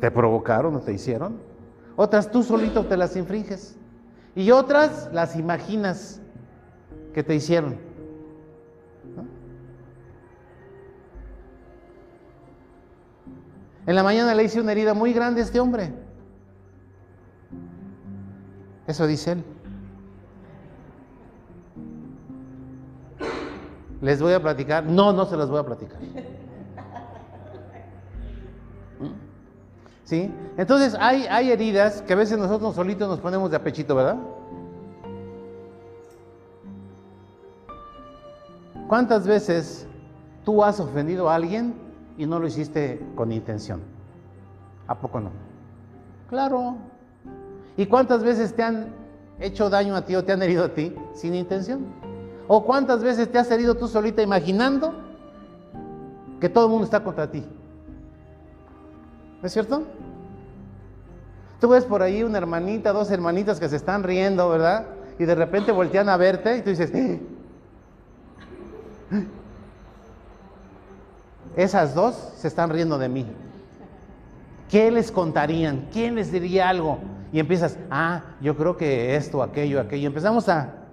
[0.00, 1.38] te provocaron o te hicieron.
[1.96, 3.76] Otras tú solito te las infringes.
[4.34, 6.20] Y otras las imaginas
[7.14, 7.78] que te hicieron.
[13.86, 15.92] En la mañana le hice una herida muy grande a este hombre.
[18.86, 19.44] Eso dice él.
[24.04, 24.84] Les voy a platicar.
[24.84, 25.98] No, no se las voy a platicar.
[30.04, 30.30] ¿Sí?
[30.58, 34.18] Entonces hay, hay heridas que a veces nosotros solitos nos ponemos de apechito, ¿verdad?
[38.88, 39.86] ¿Cuántas veces
[40.44, 41.72] tú has ofendido a alguien
[42.18, 43.80] y no lo hiciste con intención?
[44.86, 45.30] ¿A poco no?
[46.28, 46.76] Claro.
[47.78, 48.92] ¿Y cuántas veces te han
[49.40, 52.03] hecho daño a ti o te han herido a ti sin intención?
[52.46, 54.92] ¿O cuántas veces te has herido tú solita imaginando
[56.40, 57.44] que todo el mundo está contra ti?
[59.40, 59.82] ¿No es cierto?
[61.60, 64.86] Tú ves por ahí una hermanita, dos hermanitas que se están riendo, ¿verdad?
[65.18, 67.20] Y de repente voltean a verte y tú dices, "Eh".
[71.56, 73.26] esas dos se están riendo de mí.
[74.68, 75.88] ¿Qué les contarían?
[75.92, 76.98] ¿Quién les diría algo?
[77.32, 80.08] Y empiezas, ah, yo creo que esto, aquello, aquello.
[80.08, 80.83] Empezamos a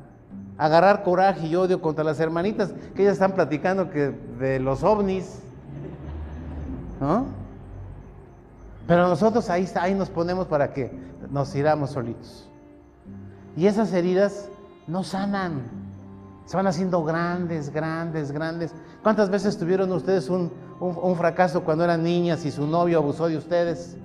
[0.57, 5.39] agarrar coraje y odio contra las hermanitas que ellas están platicando que de los ovnis.
[6.99, 7.25] ¿No?
[8.87, 10.91] Pero nosotros ahí, ahí nos ponemos para que
[11.29, 12.47] nos iramos solitos.
[13.55, 14.49] Y esas heridas
[14.87, 15.61] no sanan.
[16.45, 18.73] Se van haciendo grandes, grandes, grandes.
[19.01, 23.27] ¿Cuántas veces tuvieron ustedes un, un, un fracaso cuando eran niñas y su novio abusó
[23.27, 23.95] de ustedes.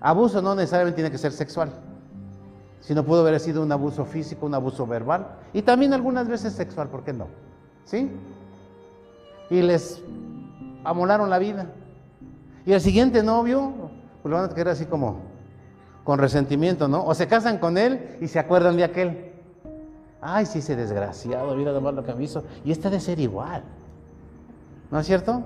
[0.00, 1.70] Abuso no necesariamente tiene que ser sexual,
[2.80, 6.88] sino pudo haber sido un abuso físico, un abuso verbal y también algunas veces sexual,
[6.88, 7.26] ¿por qué no?
[7.84, 8.10] ¿Sí?
[9.50, 10.02] Y les
[10.84, 11.66] amolaron la vida.
[12.64, 13.72] Y el siguiente novio,
[14.22, 15.20] pues lo van a quedar así como
[16.04, 17.04] con resentimiento, ¿no?
[17.04, 19.32] O se casan con él y se acuerdan de aquel.
[20.20, 22.44] Ay, sí, ese desgraciado, mira lo malo que me hizo.
[22.64, 23.62] Y este de ser igual.
[24.90, 25.42] ¿No es cierto?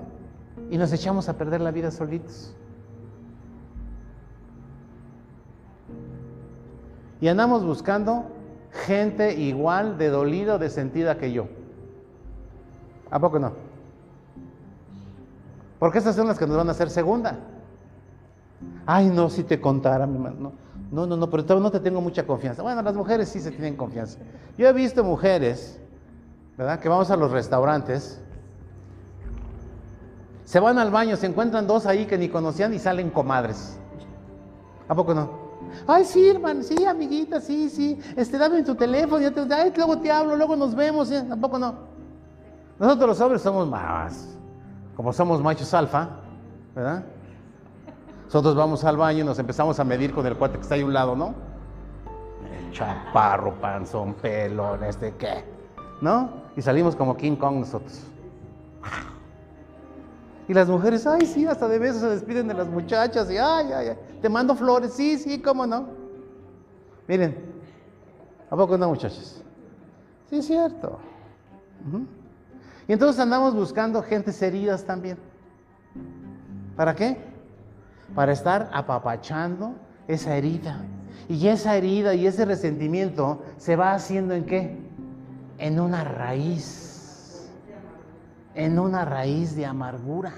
[0.71, 2.53] Y nos echamos a perder la vida solitos.
[7.23, 8.25] Y andamos buscando
[8.85, 11.47] gente igual de dolida o de sentida que yo.
[13.09, 13.53] ¿A poco no?
[15.79, 17.39] Porque estas son las que nos van a hacer segunda.
[18.85, 20.51] Ay, no, si te contara, mi hermano.
[20.91, 22.61] No, no, no, pero no te tengo mucha confianza.
[22.61, 24.19] Bueno, las mujeres sí se tienen confianza.
[24.57, 25.79] Yo he visto mujeres,
[26.57, 26.77] ¿verdad?
[26.81, 28.19] Que vamos a los restaurantes,
[30.43, 33.79] se van al baño, se encuentran dos ahí que ni conocían y salen comadres.
[34.89, 35.42] ¿A poco no?
[35.87, 37.99] Ay, sí, hermano, sí, amiguita, sí, sí.
[38.15, 41.11] Este, dame tu teléfono, ya te, ay, luego te hablo, luego nos vemos.
[41.11, 41.25] ¿eh?
[41.29, 41.75] ¿A poco no?
[42.79, 44.35] Nosotros los hombres somos más,
[44.95, 46.09] como somos machos alfa,
[46.75, 47.03] ¿verdad?
[48.25, 50.81] Nosotros vamos al baño y nos empezamos a medir con el cuate que está ahí
[50.81, 51.53] a un lado, ¿no?
[52.73, 55.45] chaparro, panzón, pelón, este, ¿qué?
[56.01, 56.29] ¿No?
[56.57, 58.01] Y salimos como King Kong nosotros.
[60.47, 63.71] Y las mujeres, ay, sí, hasta de besos se despiden de las muchachas y, ay,
[63.71, 65.87] ay, ay, te mando flores, sí, sí, cómo no.
[67.07, 67.37] Miren,
[68.49, 69.41] ¿a poco no, muchachos?
[70.29, 70.99] Sí, es cierto.
[72.87, 75.17] Y entonces andamos buscando gentes heridas también.
[76.75, 77.17] ¿Para qué?
[78.13, 79.75] Para estar apapachando
[80.07, 80.81] esa herida.
[81.29, 84.77] Y esa herida y ese resentimiento se va haciendo en qué?
[85.57, 86.92] En una raíz
[88.55, 90.33] en una raíz de amargura.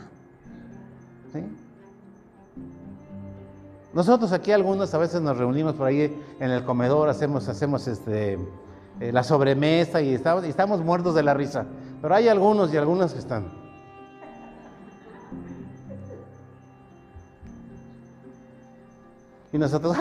[3.93, 8.33] Nosotros aquí algunos a veces nos reunimos por ahí en el comedor, hacemos, hacemos este,
[8.99, 11.65] eh, la sobremesa y estamos, y estamos muertos de la risa.
[12.01, 13.65] Pero hay algunos y algunas que están.
[19.53, 19.95] Y nosotros,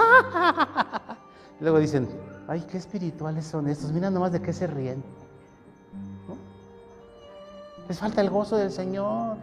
[1.60, 2.08] luego dicen,
[2.48, 5.04] ay, qué espirituales son estos, mira nomás de qué se ríen.
[7.88, 9.36] Les falta el gozo del Señor.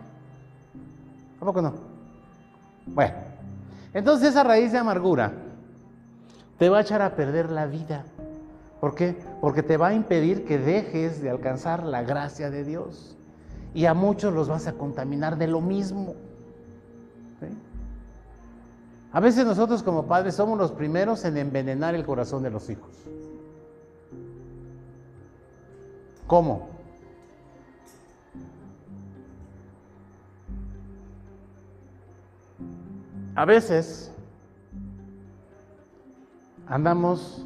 [1.39, 1.73] ¿A poco no?
[2.87, 3.13] Bueno,
[3.93, 5.31] entonces esa raíz de amargura
[6.57, 8.03] te va a echar a perder la vida.
[8.79, 9.15] ¿Por qué?
[9.39, 13.15] Porque te va a impedir que dejes de alcanzar la gracia de Dios.
[13.73, 16.15] Y a muchos los vas a contaminar de lo mismo.
[19.13, 22.89] A veces nosotros como padres somos los primeros en envenenar el corazón de los hijos.
[26.27, 26.70] ¿Cómo?
[33.35, 34.11] A veces
[36.67, 37.45] andamos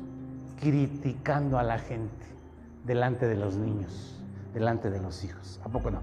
[0.60, 2.26] criticando a la gente
[2.86, 4.20] delante de los niños,
[4.54, 5.60] delante de los hijos.
[5.64, 6.02] ¿A poco no?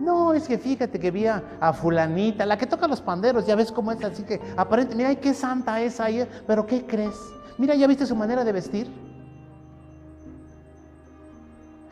[0.00, 1.42] No, es que fíjate que vi a,
[1.74, 5.34] fulanita, la que toca los panderos, ya ves cómo es, así que aparentemente, mira, qué
[5.34, 7.16] santa es ahí, pero ¿qué crees?
[7.58, 8.90] Mira, ¿ya viste su manera de vestir?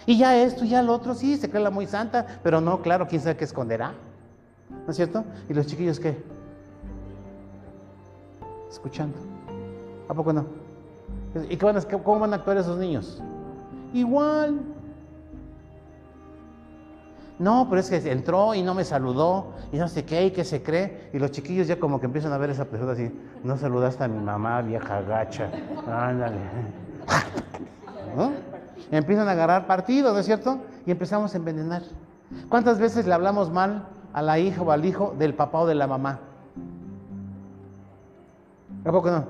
[0.07, 3.07] Y ya esto, ya lo otro, sí, se cree la muy santa, pero no, claro,
[3.07, 3.93] quién sabe qué esconderá.
[4.71, 5.25] ¿No es cierto?
[5.49, 6.23] ¿Y los chiquillos qué?
[8.71, 9.19] Escuchando.
[10.09, 10.47] ¿A poco no?
[11.49, 13.23] ¿Y qué van a, cómo van a actuar esos niños?
[13.93, 14.61] Igual.
[17.39, 20.45] No, pero es que entró y no me saludó y no sé qué y qué
[20.45, 21.11] se cree.
[21.13, 23.11] Y los chiquillos ya como que empiezan a ver esa persona así.
[23.45, 25.49] No saludaste a mi mamá, vieja gacha.
[25.87, 26.39] Ándale.
[28.91, 30.59] Empiezan a agarrar partido, ¿no es cierto?
[30.87, 31.83] Y empezamos a envenenar.
[32.49, 33.87] ¿Cuántas veces le hablamos mal
[34.19, 36.19] a la hija o al hijo del papá o de la mamá.
[38.85, 39.25] ¿A poco no?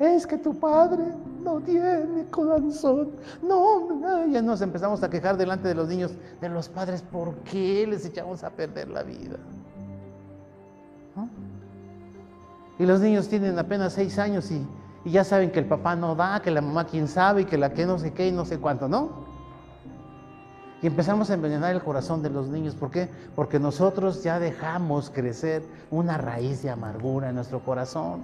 [0.00, 1.04] Es que tu padre
[1.44, 3.10] no tiene corazón.
[3.42, 7.86] No, ya nos empezamos a quejar delante de los niños, de los padres, ¿por qué
[7.86, 9.36] les echamos a perder la vida?
[12.78, 14.66] Y los niños tienen apenas seis años y,
[15.04, 17.58] y ya saben que el papá no da, que la mamá quién sabe, y que
[17.58, 19.29] la que no sé qué y no sé cuánto, ¿no?
[20.82, 22.74] Y empezamos a envenenar el corazón de los niños.
[22.74, 23.08] ¿Por qué?
[23.34, 28.20] Porque nosotros ya dejamos crecer una raíz de amargura en nuestro corazón.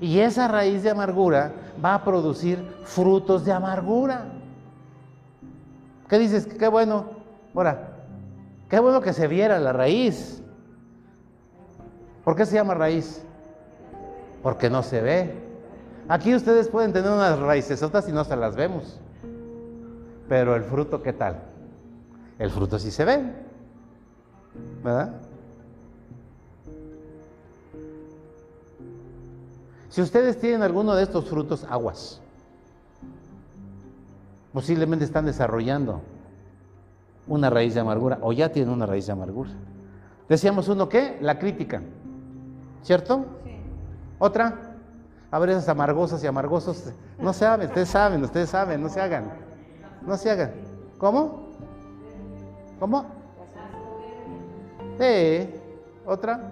[0.00, 1.52] Y esa raíz de amargura
[1.84, 4.26] va a producir frutos de amargura.
[6.08, 6.46] ¿Qué dices?
[6.46, 7.06] Qué bueno.
[7.54, 7.90] Ahora,
[8.68, 10.42] qué bueno que se viera la raíz.
[12.24, 13.22] ¿Por qué se llama raíz?
[14.42, 15.48] Porque no se ve.
[16.08, 19.00] Aquí ustedes pueden tener unas raíces otras y no se las vemos.
[20.28, 21.42] Pero el fruto, ¿qué tal?
[22.38, 23.32] El fruto sí se ve.
[24.84, 25.20] ¿Verdad?
[29.88, 32.20] Si ustedes tienen alguno de estos frutos, aguas.
[34.52, 36.02] Posiblemente están desarrollando
[37.26, 39.50] una raíz de amargura o ya tienen una raíz de amargura.
[40.28, 41.18] Decíamos uno qué?
[41.20, 41.82] La crítica.
[42.82, 43.24] ¿Cierto?
[43.44, 43.56] Sí.
[44.18, 44.76] Otra.
[45.30, 46.92] A ver, esas amargosas y amargosos.
[47.18, 49.47] No saben, ustedes saben, ustedes saben, no se hagan.
[50.08, 50.52] No se hagan.
[50.96, 51.50] ¿Cómo?
[52.80, 53.04] ¿Cómo?
[54.98, 55.50] Sí.
[56.06, 56.50] ¿Otra?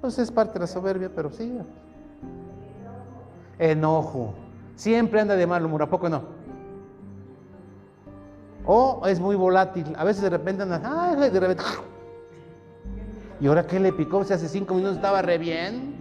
[0.00, 1.56] Pues es parte de la soberbia, pero sí.
[3.60, 4.34] Enojo.
[4.74, 6.22] Siempre anda de mal humor, ¿a poco no?
[8.66, 9.94] O es muy volátil.
[9.96, 11.62] A veces de repente anda, ay, de repente.
[13.38, 14.24] ¿Y ahora qué le picó?
[14.24, 15.94] Si hace cinco minutos estaba re bien.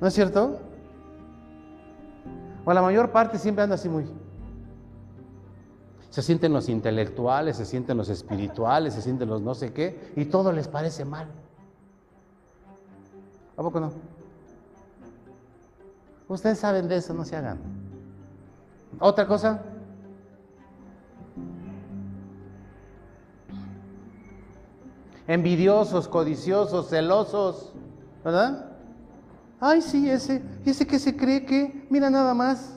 [0.00, 0.67] ¿No es cierto?
[2.68, 4.04] O la mayor parte siempre anda así muy.
[6.10, 10.26] Se sienten los intelectuales, se sienten los espirituales, se sienten los no sé qué, y
[10.26, 11.28] todo les parece mal.
[13.56, 13.90] ¿A poco no?
[16.28, 17.58] Ustedes saben de eso, no se hagan.
[19.00, 19.62] ¿Otra cosa?
[25.26, 27.72] Envidiosos, codiciosos, celosos,
[28.22, 28.67] ¿verdad?
[29.60, 32.74] Ay, sí, ese, ese que se cree que, mira nada más,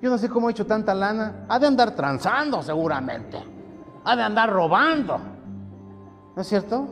[0.00, 3.42] yo no sé cómo ha hecho tanta lana, ha de andar transando seguramente,
[4.04, 5.18] ha de andar robando,
[6.36, 6.86] ¿no es cierto?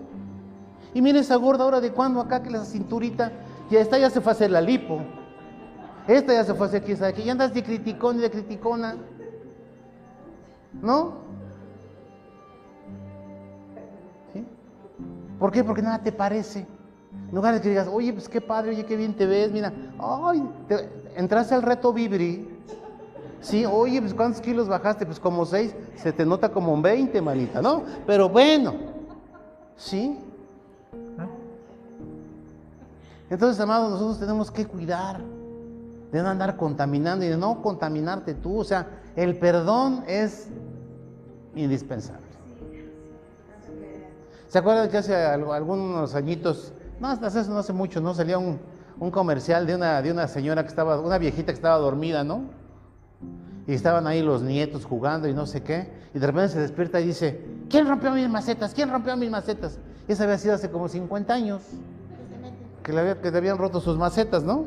[0.95, 3.33] Y mire esa gorda ahora de cuando acá que la cinturita,
[3.71, 5.01] ya esta ya se fue a hacer la lipo.
[6.07, 7.23] Esta ya se fue a hacer quién sabe qué.
[7.23, 8.97] Ya andas de criticón y de criticona.
[10.81, 11.15] ¿No?
[14.33, 14.45] ¿Sí?
[15.39, 15.65] ¿Por qué?
[15.65, 16.67] Porque nada te parece.
[17.29, 19.73] En lugar de que digas, oye, pues qué padre, oye, qué bien te ves, mira,
[19.99, 20.43] ay,
[21.17, 22.49] entraste al reto Vibri.
[23.41, 27.21] Sí, oye, pues cuántos kilos bajaste, pues como seis, se te nota como un 20,
[27.23, 27.83] manita, ¿no?
[28.07, 28.75] Pero bueno,
[29.77, 30.19] sí,
[33.33, 35.19] entonces, amados, nosotros tenemos que cuidar
[36.13, 38.59] de no andar contaminando y de no contaminarte tú.
[38.59, 40.49] O sea, el perdón es
[41.55, 42.27] indispensable.
[44.49, 48.15] ¿Se acuerdan que hace algunos añitos, no, hace, no hace mucho, ¿no?
[48.15, 48.61] Salía un,
[49.11, 52.43] comercial de una, de una señora que estaba, una viejita que estaba dormida, ¿no?
[53.67, 55.93] Y estaban ahí los nietos jugando y no sé qué.
[56.15, 58.73] Y de repente se despierta y dice, ¿quién rompió mis macetas?
[58.73, 59.79] ¿Quién rompió mis macetas?
[60.09, 61.63] Y eso había sido hace como 50 años
[62.83, 64.67] que le, habían roto sus macetas, ¿no?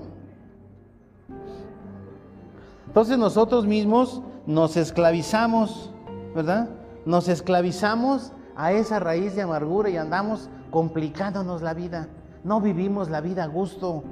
[2.88, 5.92] Entonces nosotros mismos nos esclavizamos,
[6.34, 6.70] ¿verdad?
[7.06, 12.08] Nos esclavizamos a esa raíz de amargura y andamos complicándonos la vida.
[12.46, 14.04] No vivimos la vida a gusto.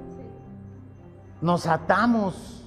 [1.40, 2.64] Nos atamos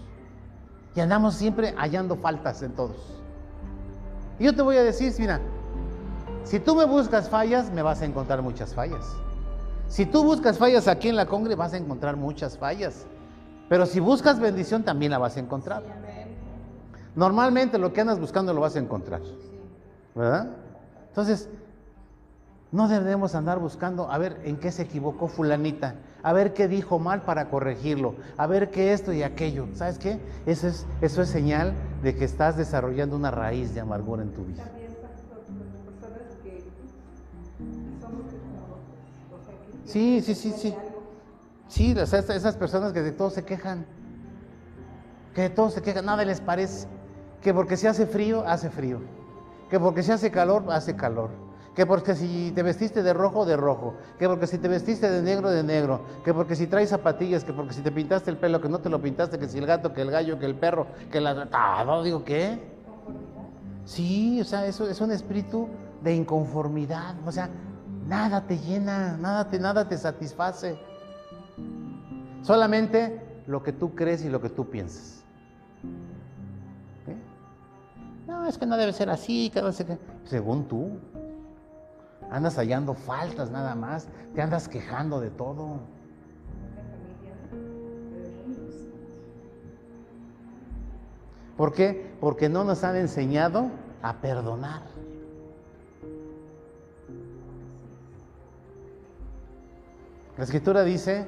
[0.94, 2.96] y andamos siempre hallando faltas en todos.
[4.38, 5.40] Y yo te voy a decir, mira,
[6.44, 9.05] si tú me buscas fallas, me vas a encontrar muchas fallas.
[9.88, 13.05] Si tú buscas fallas aquí en la Congre, vas a encontrar muchas fallas.
[13.68, 15.83] Pero si buscas bendición, también la vas a encontrar.
[17.16, 19.20] Normalmente lo que andas buscando lo vas a encontrar.
[20.14, 20.48] ¿Verdad?
[21.09, 21.48] Entonces,
[22.77, 26.99] no debemos andar buscando a ver en qué se equivocó fulanita, a ver qué dijo
[26.99, 29.67] mal para corregirlo, a ver qué esto y aquello.
[29.73, 30.21] ¿Sabes qué?
[30.45, 34.45] Eso es, eso es señal de que estás desarrollando una raíz de amargura en tu
[34.45, 34.65] vida.
[39.87, 40.75] Sí, sí, sí, sí.
[41.69, 43.87] Sí, esas personas que de todo se quejan.
[45.35, 46.89] Que de todo se quejan, nada les parece.
[47.41, 49.01] Que porque se hace frío, hace frío.
[49.71, 51.46] Que porque se hace calor, hace calor.
[51.77, 53.95] Que porque si te vestiste de rojo, de rojo.
[54.19, 56.01] Que porque si te vestiste de negro, de negro.
[56.25, 58.89] Que porque si traes zapatillas, que porque si te pintaste el pelo, que no te
[58.89, 61.47] lo pintaste, que si el gato, que el gallo, que el perro, que la...
[61.47, 62.59] Todo, digo, ¿qué?
[63.85, 65.69] Sí, o sea, eso es un espíritu
[66.03, 67.15] de inconformidad.
[67.27, 67.50] O sea,
[68.07, 70.79] Nada te llena, nada te, nada te satisface.
[72.42, 75.25] Solamente lo que tú crees y lo que tú piensas.
[78.29, 79.71] No, es que no debe ser así, que no
[80.25, 80.98] Según tú.
[82.31, 85.81] Andas hallando faltas nada más, te andas quejando de todo.
[91.56, 92.14] ¿Por qué?
[92.20, 93.70] Porque no nos han enseñado
[94.02, 94.83] a perdonar.
[100.37, 101.27] La escritura dice,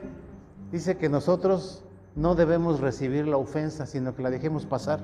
[0.71, 1.83] dice que nosotros
[2.15, 5.01] no debemos recibir la ofensa, sino que la dejemos pasar.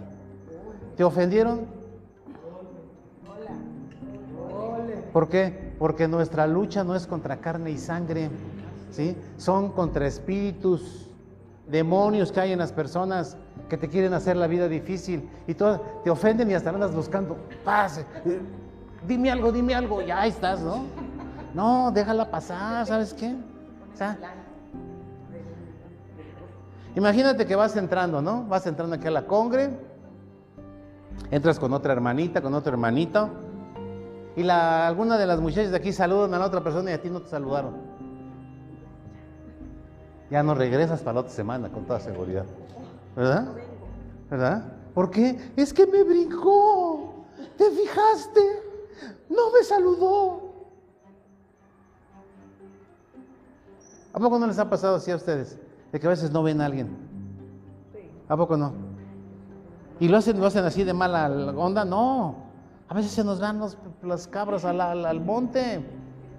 [0.97, 1.67] ¿Te ofendieron?
[5.13, 5.64] ¿Por qué?
[5.85, 8.31] Porque nuestra lucha no es contra carne y sangre,
[8.91, 9.15] ¿sí?
[9.37, 11.11] Son contra espíritus
[11.69, 13.37] demonios que hay en las personas
[13.69, 17.37] que te quieren hacer la vida difícil y todo, te ofenden y hasta andas buscando,
[17.67, 18.07] pase,
[19.07, 20.85] dime algo, dime algo, ya ahí estás, ¿no?
[21.53, 23.37] No, déjala pasar, ¿sabes qué?
[23.93, 24.17] O sea,
[26.97, 28.45] imagínate que vas entrando, ¿no?
[28.45, 29.69] Vas entrando aquí a la congre,
[31.31, 33.29] entras con otra hermanita, con otro hermanito,
[34.37, 37.01] y la, alguna de las muchachas de aquí saludan a la otra persona y a
[37.01, 37.75] ti no te saludaron.
[40.31, 42.45] Ya no regresas para la otra semana con toda seguridad.
[43.15, 43.49] ¿Verdad?
[44.31, 44.65] ¿Verdad?
[44.93, 45.53] ¿Por qué?
[45.57, 47.27] Es que me brincó.
[47.57, 48.41] ¿Te fijaste?
[49.29, 50.55] No me saludó.
[54.13, 55.59] ¿A poco no les ha pasado así a ustedes?
[55.93, 56.97] De que a veces no ven a alguien.
[58.29, 58.73] ¿A poco no?
[60.01, 61.85] ¿Y lo hacen, lo hacen así de mala onda?
[61.85, 62.44] No.
[62.95, 65.85] A veces se nos van los, las cabras al, al, monte.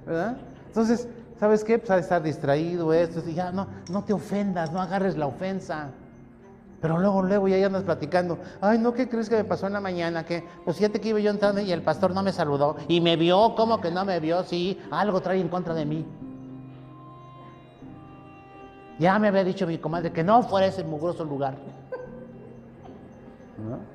[0.05, 0.37] ¿Verdad?
[0.67, 1.77] Entonces, ¿sabes qué?
[1.77, 3.21] Pues ha de estar distraído esto.
[3.29, 5.89] Y ya, no, no te ofendas, no agarres la ofensa.
[6.79, 8.39] Pero luego, luego ya andas platicando.
[8.61, 10.25] Ay, no, ¿qué crees que me pasó en la mañana?
[10.25, 12.77] Que, pues fíjate que iba yo entrando y el pastor no me saludó.
[12.87, 14.41] Y me vio, ¿cómo que no me vio?
[14.43, 16.05] Sí, algo trae en contra de mí.
[18.97, 21.57] Ya me había dicho mi comadre que no fuera ese mugroso lugar.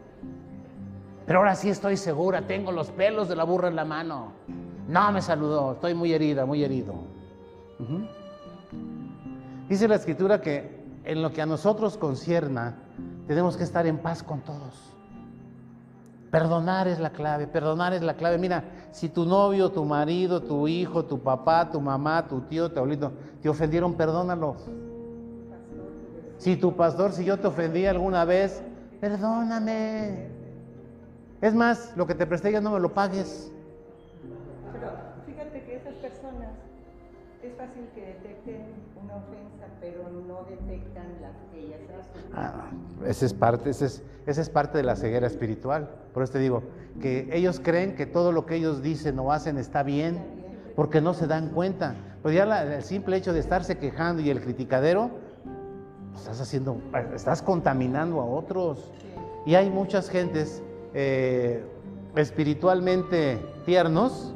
[1.30, 4.32] Pero ahora sí estoy segura, tengo los pelos de la burra en la mano.
[4.88, 6.92] No me saludó, estoy muy herida, muy herido.
[9.68, 12.78] Dice la escritura que en lo que a nosotros concierna,
[13.28, 14.74] tenemos que estar en paz con todos.
[16.32, 18.36] Perdonar es la clave, perdonar es la clave.
[18.36, 22.80] Mira, si tu novio, tu marido, tu hijo, tu papá, tu mamá, tu tío, tu
[22.80, 24.68] abuelito te ofendieron, perdónalos.
[26.38, 28.64] Si tu pastor, si yo te ofendí alguna vez,
[29.00, 30.29] perdóname.
[31.40, 33.50] Es más, lo que te presté ya no me lo pagues.
[34.72, 34.90] Pero
[35.26, 36.50] fíjate que esas personas
[37.42, 38.66] es fácil que detecten
[39.02, 42.22] una ofensa, pero no detectan las que ellas hacen.
[42.34, 42.70] Ah,
[43.06, 45.88] esa es parte, esa es, esa es parte de la ceguera espiritual.
[46.12, 46.62] Por eso te digo,
[47.00, 50.18] que ellos creen que todo lo que ellos dicen o hacen está bien,
[50.76, 51.94] porque no se dan cuenta.
[52.22, 55.10] Pues ya la- el simple hecho de estarse quejando y el criticadero,
[56.10, 56.76] pues estás haciendo,
[57.14, 58.90] estás contaminando a otros.
[59.46, 60.62] Y hay muchas gentes
[60.94, 61.64] eh,
[62.16, 64.34] espiritualmente tiernos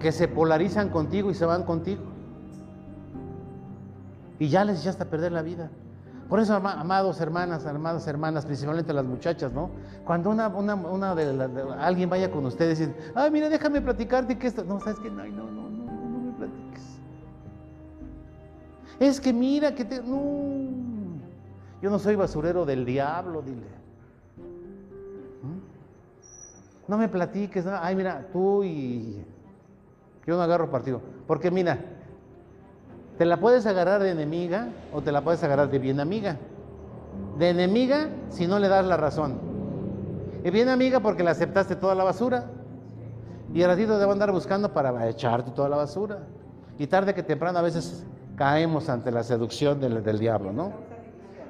[0.00, 2.02] que se polarizan contigo y se van contigo.
[4.38, 5.70] Y ya les echaste a perder la vida.
[6.28, 9.70] Por eso, ama- amados hermanas, amadas hermanas, principalmente las muchachas, ¿no?
[10.04, 13.48] Cuando una, una, una de, la- de- alguien vaya con ustedes y dice, ay, mira,
[13.48, 14.64] déjame platicarte que esto.
[14.64, 14.98] No, ¿sabes?
[15.00, 16.98] No, no, no, no, no, no me platiques.
[18.98, 20.02] Es que mira que te.
[20.02, 20.64] No.
[21.82, 23.66] Yo no soy basurero del diablo, dile.
[26.86, 27.72] No me platiques, no.
[27.80, 29.24] ay, mira, tú y.
[30.26, 31.00] Yo no agarro partido.
[31.26, 31.78] Porque mira,
[33.18, 36.36] te la puedes agarrar de enemiga o te la puedes agarrar de bien amiga.
[37.38, 39.38] De enemiga si no le das la razón.
[40.42, 42.44] Y bien amiga porque le aceptaste toda la basura.
[43.52, 46.18] Y al ratito te va andar buscando para echarte toda la basura.
[46.78, 48.04] Y tarde que temprano a veces
[48.36, 50.72] caemos ante la seducción del, del diablo, ¿no?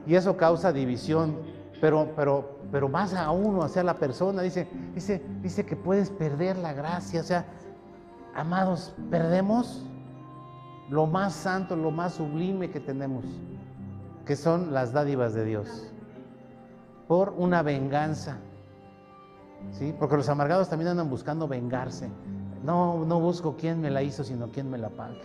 [0.06, 1.36] Y eso causa división.
[1.80, 6.56] Pero, pero, pero más a uno, hacia la persona, dice, dice, dice que puedes perder
[6.56, 7.20] la gracia.
[7.20, 7.46] O sea,
[8.34, 9.84] amados, perdemos
[10.88, 13.24] lo más santo, lo más sublime que tenemos,
[14.24, 15.92] que son las dádivas de Dios,
[17.08, 18.38] por una venganza.
[19.72, 19.94] ¿Sí?
[19.98, 22.10] Porque los amargados también andan buscando vengarse.
[22.62, 25.20] No, no busco quién me la hizo, sino quién me la pague.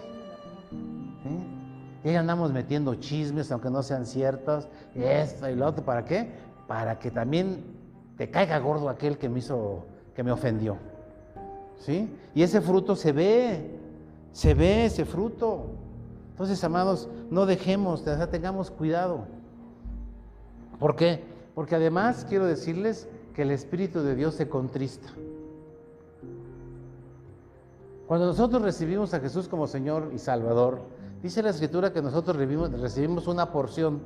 [1.24, 1.59] ¿Sí?
[2.04, 6.32] Y ahí andamos metiendo chismes, aunque no sean ciertos, esto y lo otro, ¿para qué?
[6.68, 7.64] Para que también
[8.18, 9.86] te caiga gordo aquel que me hizo,
[10.16, 10.78] que me ofendió.
[11.80, 12.14] ¿Sí?
[12.36, 13.80] Y ese fruto se ve,
[14.32, 15.68] se ve ese fruto.
[16.32, 19.26] Entonces, amados, no dejemos, tengamos cuidado.
[20.80, 21.24] ¿Por qué?
[21.54, 25.10] Porque además quiero decirles que el Espíritu de Dios se contrista.
[28.08, 30.80] Cuando nosotros recibimos a Jesús como Señor y Salvador,
[31.22, 34.02] dice la Escritura que nosotros recibimos, recibimos una porción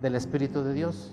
[0.00, 1.10] del Espíritu de Dios.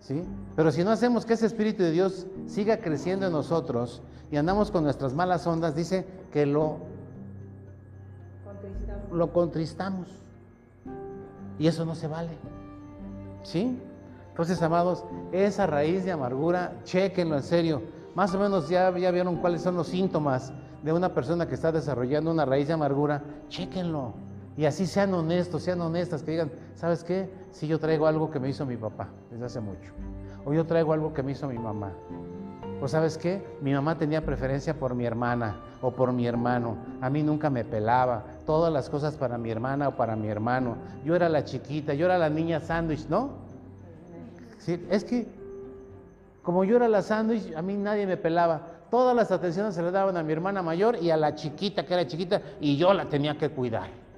[0.00, 0.22] ¿Sí?
[0.56, 4.70] Pero si no hacemos que ese Espíritu de Dios siga creciendo en nosotros y andamos
[4.70, 6.78] con nuestras malas ondas, dice que lo,
[8.44, 9.12] Contristamos.
[9.12, 10.08] lo contristamos.
[11.58, 12.30] Y eso no se vale.
[13.42, 13.78] ¿Sí?
[14.30, 17.82] Entonces, amados, esa raíz de amargura, chequenlo en serio.
[18.14, 20.52] Más o menos ya, ya vieron cuáles son los síntomas
[20.82, 23.22] de una persona que está desarrollando una raíz de amargura.
[23.48, 24.14] Chequenlo.
[24.60, 27.30] Y así sean honestos, sean honestas, que digan, ¿sabes qué?
[27.50, 29.90] Si yo traigo algo que me hizo mi papá desde hace mucho.
[30.44, 31.94] O yo traigo algo que me hizo mi mamá.
[32.78, 33.42] O sabes qué?
[33.62, 35.56] Mi mamá tenía preferencia por mi hermana.
[35.80, 36.76] o por mi hermano.
[37.00, 38.22] A mí nunca me pelaba.
[38.44, 40.76] Todas las cosas para mi hermana o para mi hermano.
[41.06, 43.30] Yo era la chiquita, yo era la niña sándwich, ¿no?
[44.90, 45.26] Es que
[46.42, 48.60] como yo era la sándwich, a mí nadie me pelaba.
[48.90, 51.94] Todas las atenciones se le daban a mi hermana mayor y a la chiquita, que
[51.94, 54.09] era chiquita, y yo la tenía que cuidar.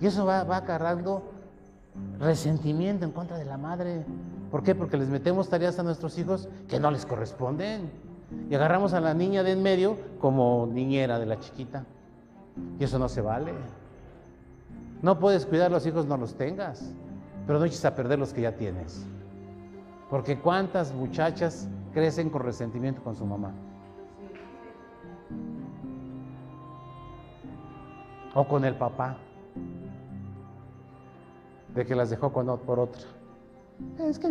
[0.00, 1.22] Y eso va, va agarrando
[2.18, 4.04] resentimiento en contra de la madre.
[4.50, 4.74] ¿Por qué?
[4.74, 7.90] Porque les metemos tareas a nuestros hijos que no les corresponden.
[8.50, 11.84] Y agarramos a la niña de en medio como niñera de la chiquita.
[12.78, 13.52] Y eso no se vale.
[15.02, 16.92] No puedes cuidar a los hijos, no los tengas.
[17.46, 19.06] Pero no eches a perder los que ya tienes.
[20.10, 23.52] Porque cuántas muchachas crecen con resentimiento con su mamá.
[28.34, 29.16] O con el papá.
[31.74, 33.02] De que las dejó con, por otra.
[33.98, 34.28] Es que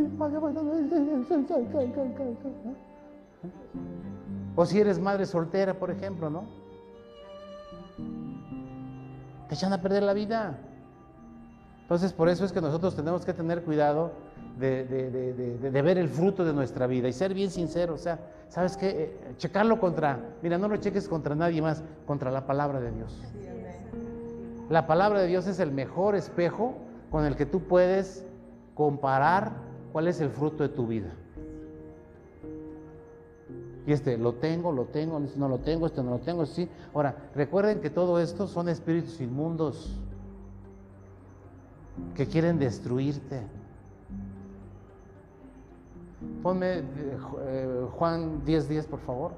[4.56, 6.44] O si eres madre soltera, por ejemplo, ¿no?
[9.48, 10.58] Te echan a perder la vida.
[11.82, 14.12] Entonces, por eso es que nosotros tenemos que tener cuidado
[14.58, 18.00] de, ver el fruto de nuestra vida y ser bien sinceros.
[18.00, 18.20] O sea,
[18.50, 18.90] ¿sabes qué?
[18.90, 23.22] Eh, checarlo contra, mira, no lo cheques contra nadie más, contra la palabra de Dios.
[24.70, 26.76] La palabra de Dios es el mejor espejo
[27.12, 28.26] con el que tú puedes
[28.74, 29.54] comparar
[29.92, 31.12] cuál es el fruto de tu vida.
[33.88, 36.68] Y este, lo tengo, lo tengo, no lo tengo, esto no lo tengo, sí.
[36.94, 40.00] Ahora, recuerden que todo esto son espíritus inmundos
[42.16, 43.42] que quieren destruirte.
[46.42, 49.32] Ponme eh, Juan 10:10, 10, por favor.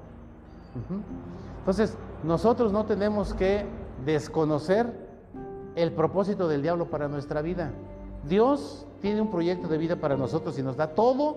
[1.58, 3.66] Entonces, nosotros no tenemos que
[4.04, 5.07] desconocer
[5.78, 7.70] el propósito del diablo para nuestra vida.
[8.28, 11.36] Dios tiene un proyecto de vida para nosotros y nos da todo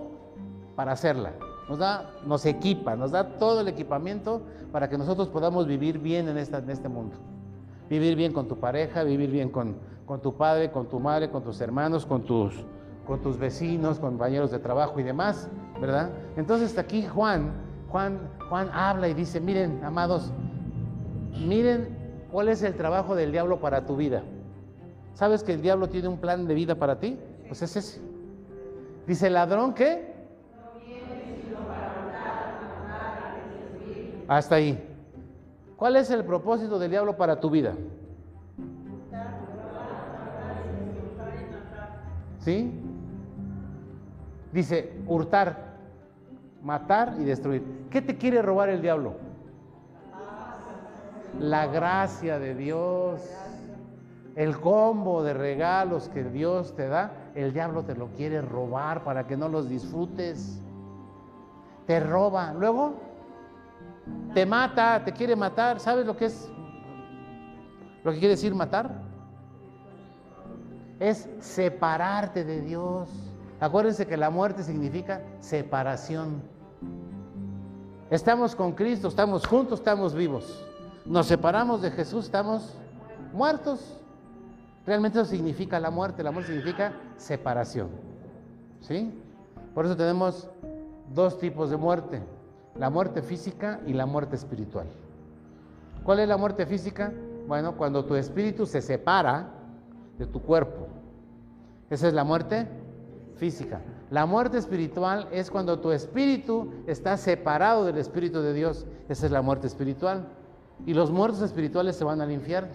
[0.74, 1.32] para hacerla.
[1.68, 6.28] Nos da, nos equipa, nos da todo el equipamiento para que nosotros podamos vivir bien
[6.28, 7.16] en, esta, en este mundo.
[7.88, 9.76] Vivir bien con tu pareja, vivir bien con,
[10.06, 12.52] con tu padre, con tu madre, con tus hermanos, con tus,
[13.06, 15.48] con tus vecinos, compañeros de trabajo y demás,
[15.80, 16.10] ¿verdad?
[16.36, 17.52] Entonces aquí Juan,
[17.90, 18.18] Juan,
[18.48, 20.32] Juan habla y dice, miren, amados,
[21.46, 24.22] miren cuál es el trabajo del diablo para tu vida.
[25.14, 27.18] ¿Sabes que el diablo tiene un plan de vida para ti?
[27.48, 28.00] Pues es ese.
[29.06, 30.12] Dice, ladrón, ¿qué?
[34.28, 34.88] Hasta ahí.
[35.76, 37.74] ¿Cuál es el propósito del diablo para tu vida?
[42.38, 42.72] ¿Sí?
[44.52, 45.76] Dice, hurtar,
[46.62, 47.86] matar y destruir.
[47.90, 49.14] ¿Qué te quiere robar el diablo?
[51.38, 53.22] La gracia de Dios.
[54.34, 59.26] El combo de regalos que Dios te da, el diablo te lo quiere robar para
[59.26, 60.58] que no los disfrutes.
[61.86, 62.54] Te roba.
[62.54, 62.94] Luego,
[64.32, 65.80] te mata, te quiere matar.
[65.80, 66.50] ¿Sabes lo que es?
[68.04, 69.02] Lo que quiere decir matar.
[70.98, 73.10] Es separarte de Dios.
[73.60, 76.42] Acuérdense que la muerte significa separación.
[78.10, 80.64] Estamos con Cristo, estamos juntos, estamos vivos.
[81.04, 82.74] Nos separamos de Jesús, estamos
[83.32, 84.01] muertos.
[84.86, 86.22] Realmente eso significa la muerte.
[86.22, 87.88] La muerte significa separación.
[88.80, 89.12] ¿Sí?
[89.74, 90.48] Por eso tenemos
[91.14, 92.22] dos tipos de muerte.
[92.74, 94.86] La muerte física y la muerte espiritual.
[96.04, 97.12] ¿Cuál es la muerte física?
[97.46, 99.48] Bueno, cuando tu espíritu se separa
[100.18, 100.88] de tu cuerpo.
[101.90, 102.66] Esa es la muerte
[103.36, 103.80] física.
[104.10, 108.86] La muerte espiritual es cuando tu espíritu está separado del espíritu de Dios.
[109.08, 110.26] Esa es la muerte espiritual.
[110.86, 112.72] Y los muertos espirituales se van al infierno.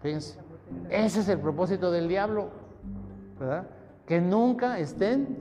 [0.00, 0.38] Fíjense.
[0.90, 2.50] Ese es el propósito del diablo,
[3.38, 3.66] ¿verdad?
[4.06, 5.38] Que nunca estén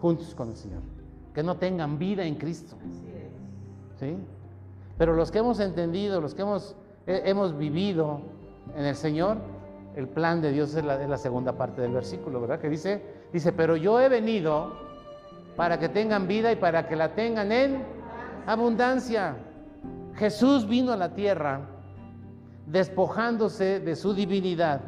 [0.00, 0.82] juntos con el Señor,
[1.34, 2.76] que no tengan vida en Cristo.
[3.98, 4.16] ¿Sí?
[4.98, 8.20] Pero los que hemos entendido, los que hemos, hemos vivido
[8.76, 9.38] en el Señor,
[9.96, 12.58] el plan de Dios es la, es la segunda parte del versículo, ¿verdad?
[12.58, 13.02] Que dice,
[13.32, 14.72] dice, pero yo he venido
[15.56, 17.84] para que tengan vida y para que la tengan en
[18.46, 19.36] abundancia.
[20.14, 21.60] Jesús vino a la tierra
[22.72, 24.80] despojándose de su divinidad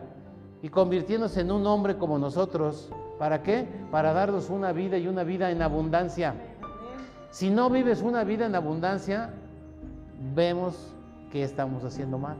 [0.62, 2.91] y convirtiéndose en un hombre como nosotros.
[3.18, 3.68] ¿Para qué?
[3.91, 6.35] Para darnos una vida y una vida en abundancia.
[7.30, 9.35] Si no vives una vida en abundancia,
[10.35, 10.95] vemos
[11.30, 12.37] que estamos haciendo mal.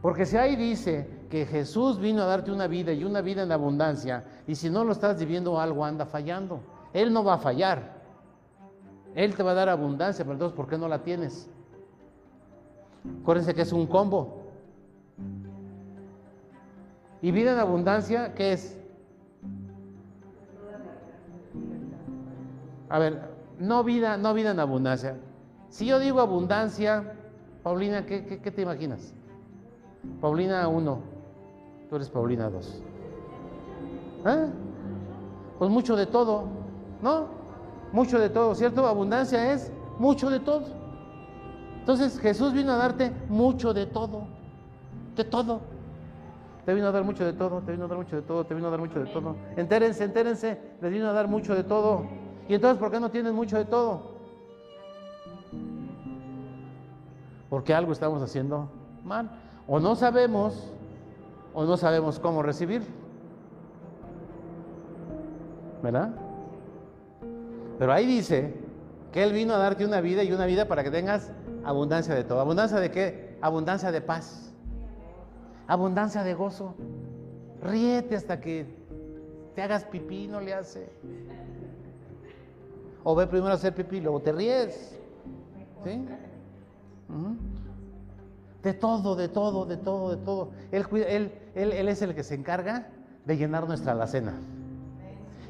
[0.00, 3.52] Porque si ahí dice que Jesús vino a darte una vida y una vida en
[3.52, 6.60] abundancia, y si no lo estás viviendo, algo anda fallando.
[6.94, 7.98] Él no va a fallar.
[9.14, 11.50] Él te va a dar abundancia, pero entonces, ¿por qué no la tienes?
[13.22, 14.38] Acuérdense que es un combo.
[17.20, 18.78] Y vida en abundancia, ¿qué es?
[22.88, 23.20] A ver,
[23.58, 25.16] no vida, no vida en abundancia.
[25.68, 27.12] Si yo digo abundancia,
[27.62, 29.12] Paulina, ¿qué, te imaginas?
[30.20, 30.98] Paulina 1,
[31.90, 32.82] tú eres Paulina 2.
[34.26, 34.46] ¿Eh?
[35.58, 36.44] Pues mucho de todo,
[37.02, 37.26] ¿no?
[37.92, 38.86] Mucho de todo, ¿cierto?
[38.86, 40.77] Abundancia es mucho de todo.
[41.88, 44.26] Entonces Jesús vino a darte mucho de todo,
[45.16, 45.62] de todo.
[46.66, 48.52] Te vino a dar mucho de todo, te vino a dar mucho de todo, te
[48.52, 49.36] vino a dar mucho de todo.
[49.56, 52.04] Entérense, entérense, les vino a dar mucho de todo.
[52.46, 54.18] ¿Y entonces por qué no tienes mucho de todo?
[57.48, 58.68] Porque algo estamos haciendo
[59.02, 59.30] mal.
[59.66, 60.70] O no sabemos,
[61.54, 62.82] o no sabemos cómo recibir.
[65.82, 66.10] ¿Verdad?
[67.78, 68.54] Pero ahí dice
[69.10, 71.32] que Él vino a darte una vida y una vida para que tengas
[71.68, 72.40] abundancia de todo.
[72.40, 73.38] ¿Abundancia de qué?
[73.42, 74.52] Abundancia de paz.
[75.66, 76.74] Abundancia de gozo.
[77.62, 78.66] Ríete hasta que
[79.54, 80.88] te hagas pipí, no le hace.
[83.04, 84.98] O ve primero a hacer pipí, luego te ríes.
[85.84, 86.04] ¿Sí?
[88.62, 90.50] De todo, de todo, de todo, de todo.
[90.72, 92.88] Él, él, él, él es el que se encarga
[93.26, 94.34] de llenar nuestra alacena.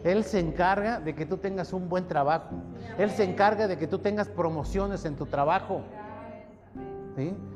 [0.05, 2.57] Él se encarga de que tú tengas un buen trabajo.
[2.99, 5.83] Él se encarga de que tú tengas promociones en tu trabajo.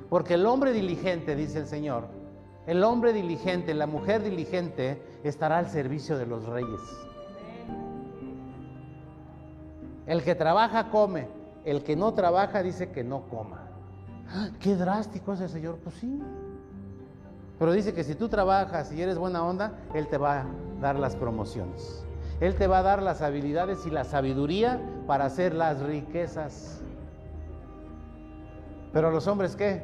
[0.08, 2.08] Porque el hombre diligente, dice el Señor,
[2.66, 6.80] el hombre diligente, la mujer diligente estará al servicio de los reyes.
[10.06, 11.28] El que trabaja come,
[11.64, 13.68] el que no trabaja dice que no coma.
[14.60, 16.20] Qué drástico es el Señor, pues sí.
[17.58, 20.46] Pero dice que si tú trabajas y eres buena onda, Él te va a
[20.80, 22.04] dar las promociones.
[22.40, 26.82] Él te va a dar las habilidades y la sabiduría para hacer las riquezas.
[28.93, 29.82] Pero a los hombres qué?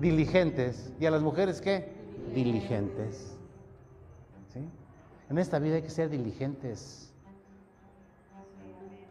[0.00, 0.92] Diligentes.
[0.98, 1.92] ¿Y a las mujeres qué?
[2.34, 3.36] Diligentes.
[4.52, 4.60] ¿Sí?
[5.30, 7.12] En esta vida hay que ser diligentes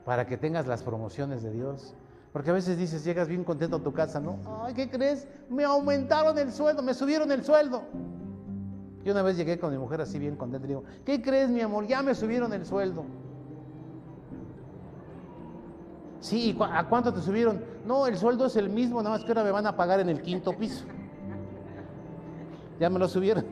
[0.05, 1.93] para que tengas las promociones de Dios.
[2.34, 4.38] Porque a veces dices, llegas bien contento a tu casa, ¿no?
[4.63, 5.27] Ay, ¿qué crees?
[5.49, 7.84] Me aumentaron el sueldo, me subieron el sueldo.
[9.03, 11.61] Yo una vez llegué con mi mujer así bien contenta y digo, ¿qué crees, mi
[11.61, 11.88] amor?
[11.88, 13.03] Ya me subieron el sueldo.
[16.22, 17.63] Sí, ¿a cuánto te subieron?
[17.86, 20.07] No, el sueldo es el mismo, nada más que ahora me van a pagar en
[20.07, 20.86] el quinto piso.
[22.80, 23.43] Ya me lo subieron.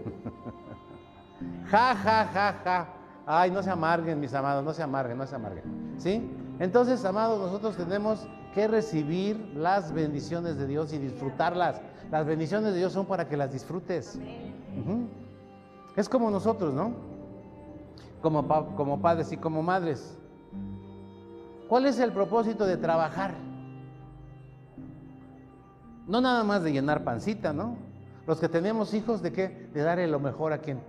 [1.65, 2.87] ja, ja, ja, ja.
[3.25, 5.95] Ay, no se amarguen, mis amados, no se amarguen, no se amarguen.
[5.97, 6.29] ¿Sí?
[6.59, 11.81] Entonces, amados, nosotros tenemos que recibir las bendiciones de Dios y disfrutarlas.
[12.11, 14.19] Las bendiciones de Dios son para que las disfrutes.
[15.95, 16.93] Es como nosotros, ¿no?
[18.21, 20.17] Como, como padres y como madres.
[21.69, 23.35] ¿Cuál es el propósito de trabajar?
[26.07, 27.77] No nada más de llenar pancita, ¿no?
[28.25, 29.69] Los que tenemos hijos, ¿de qué?
[29.71, 30.79] De darle lo mejor a quién?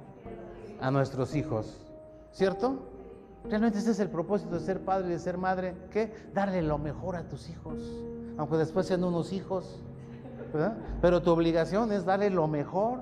[0.81, 1.79] A nuestros hijos.
[2.33, 2.79] ¿Cierto?
[3.45, 5.75] Realmente ese es el propósito de ser padre y de ser madre.
[5.91, 6.15] ¿Qué?
[6.33, 7.79] Darle lo mejor a tus hijos.
[8.39, 9.83] Aunque después sean unos hijos.
[10.51, 10.79] ¿verdad?
[11.03, 13.01] Pero tu obligación es darle lo mejor.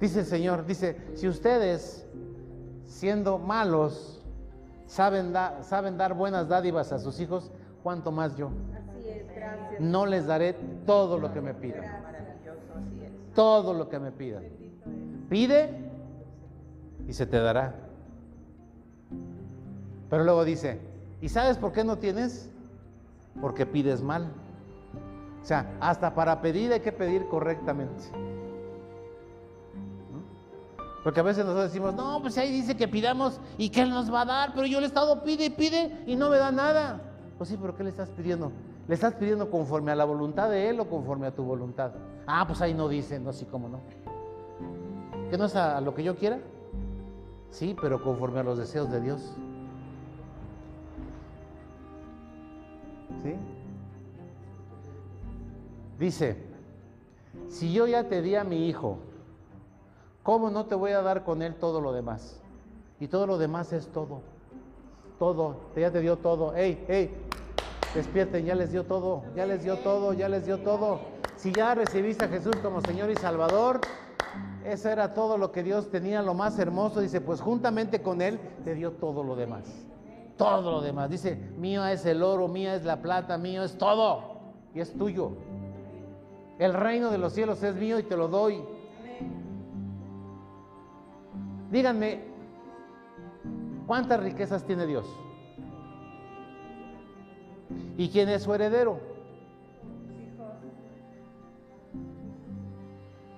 [0.00, 2.06] Dice el Señor, dice, si ustedes,
[2.86, 4.17] siendo malos,
[4.88, 7.52] saben, saben dar buenas dádivas a sus hijos,
[7.84, 8.50] ¿cuánto más yo?
[8.74, 9.80] Así es, gracias.
[9.80, 11.84] No les daré todo lo que me pidan.
[13.34, 14.42] Todo lo que me pidan.
[15.28, 15.70] Pide
[17.06, 17.74] y se te dará.
[20.10, 20.80] Pero luego dice,
[21.20, 22.50] ¿y sabes por qué no tienes?
[23.40, 24.32] Porque pides mal.
[25.42, 28.04] O sea, hasta para pedir hay que pedir correctamente.
[31.04, 34.12] Porque a veces nosotros decimos, no, pues ahí dice que pidamos y que Él nos
[34.12, 36.50] va a dar, pero yo le he estado pide y pide y no me da
[36.50, 37.00] nada.
[37.36, 38.50] Pues sí, pero ¿qué le estás pidiendo?
[38.88, 41.92] ¿Le estás pidiendo conforme a la voluntad de Él o conforme a tu voluntad?
[42.26, 43.80] Ah, pues ahí no dice, no, sí, cómo no.
[45.30, 46.40] ¿Que no es a lo que yo quiera?
[47.50, 49.34] Sí, pero conforme a los deseos de Dios.
[53.22, 53.34] ¿Sí?
[55.98, 56.36] Dice,
[57.48, 58.98] si yo ya te di a mi hijo,
[60.22, 62.40] ¿cómo no te voy a dar con él todo lo demás?
[63.00, 64.20] Y todo lo demás es todo.
[65.18, 66.54] Todo, ya te dio todo.
[66.54, 67.10] ¡Ey, ey!
[67.94, 71.00] Despierten, ya les dio todo, ya les dio todo, ya les dio todo.
[71.36, 73.80] Si ya recibiste a Jesús como Señor y Salvador,
[74.64, 77.00] eso era todo lo que Dios tenía, lo más hermoso.
[77.00, 79.64] Dice, pues juntamente con Él te dio todo lo demás.
[80.36, 81.10] Todo lo demás.
[81.10, 84.38] Dice, mío es el oro, mía es la plata, mío es todo.
[84.74, 85.32] Y es tuyo.
[86.58, 88.62] El reino de los cielos es mío y te lo doy.
[91.70, 92.22] Díganme,
[93.86, 95.06] ¿cuántas riquezas tiene Dios?
[97.96, 99.00] ¿Y quién es su heredero?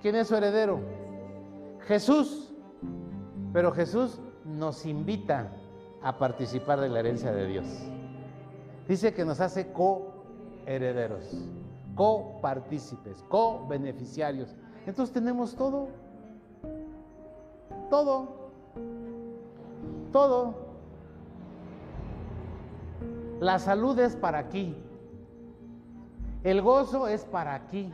[0.01, 0.79] ¿Quién es su heredero?
[1.87, 2.53] Jesús.
[3.53, 5.51] Pero Jesús nos invita
[6.01, 7.65] a participar de la herencia de Dios.
[8.87, 11.47] Dice que nos hace coherederos,
[11.95, 14.55] copartícipes, co-beneficiarios.
[14.85, 15.89] Entonces tenemos todo.
[17.91, 18.29] Todo.
[20.13, 20.55] Todo.
[23.41, 24.77] La salud es para aquí.
[26.45, 27.93] El gozo es para aquí.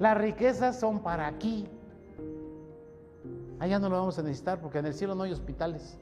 [0.00, 1.68] Las riquezas son para aquí.
[3.60, 5.96] Allá no lo vamos a necesitar porque en el cielo no hay hospitales.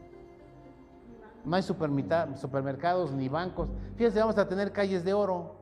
[1.44, 3.68] No hay supermercados ni bancos.
[3.96, 5.56] Fíjense, vamos a tener calles de oro.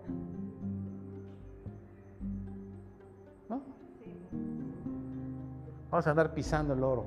[5.95, 7.07] Vamos a andar pisando el oro.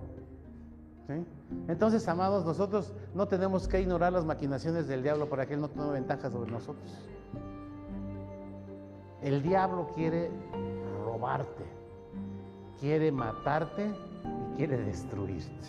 [1.67, 5.67] Entonces, amados, nosotros no tenemos que ignorar las maquinaciones del diablo para que él no
[5.67, 6.89] tenga ventaja sobre nosotros.
[9.21, 10.31] El diablo quiere
[11.03, 11.65] robarte,
[12.79, 13.91] quiere matarte
[14.53, 15.67] y quiere destruirte.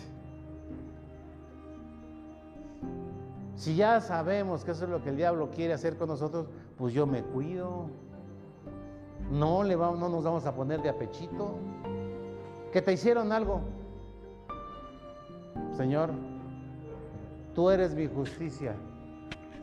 [3.55, 6.47] Si ya sabemos que eso es lo que el diablo quiere hacer con nosotros,
[6.77, 7.87] pues yo me cuido.
[9.29, 11.57] No, le vamos, no nos vamos a poner de apechito.
[12.71, 13.61] Que te hicieron algo.
[15.75, 16.11] Señor,
[17.55, 18.75] tú eres mi justicia.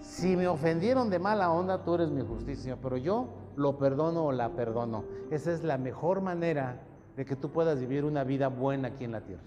[0.00, 4.32] Si me ofendieron de mala onda, tú eres mi justicia, pero yo lo perdono o
[4.32, 5.04] la perdono.
[5.30, 6.80] Esa es la mejor manera
[7.16, 9.42] de que tú puedas vivir una vida buena aquí en la tierra.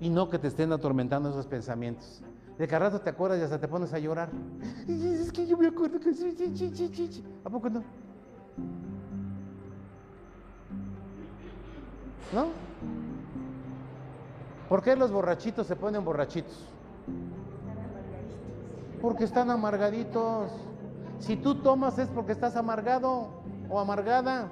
[0.00, 2.22] Y no que te estén atormentando esos pensamientos.
[2.58, 4.30] De cada rato te acuerdas y hasta te pones a llorar.
[4.86, 6.10] Es que yo me acuerdo que
[7.44, 7.82] ¿A poco no?
[12.34, 12.48] ¿No?
[14.68, 16.68] ¿Por qué los borrachitos se ponen borrachitos?
[19.00, 20.50] Porque están amargaditos.
[21.20, 23.28] Si tú tomas es porque estás amargado
[23.70, 24.48] o amargada.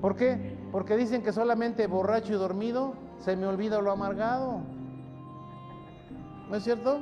[0.00, 0.58] ¿Por qué?
[0.72, 4.62] Porque dicen que solamente borracho y dormido se me olvida lo amargado.
[6.48, 7.00] ¿No es cierto?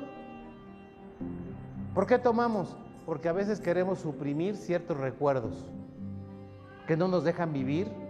[1.95, 2.77] ¿Por qué tomamos?
[3.07, 5.55] Porque a veces queremos suprimir ciertos recuerdos
[6.87, 8.08] que no nos dejan vivir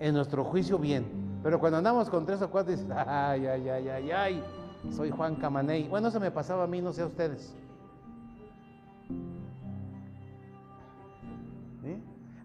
[0.00, 1.06] en nuestro juicio bien.
[1.42, 4.44] Pero cuando andamos con tres o cuatro, dices, ay, ay, ay, ay, ay,
[4.90, 5.88] soy Juan Camaney.
[5.88, 7.54] Bueno, eso me pasaba a mí, no sé a ustedes.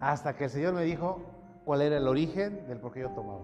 [0.00, 1.22] Hasta que el Señor me dijo
[1.64, 3.40] cuál era el origen del por qué yo tomaba.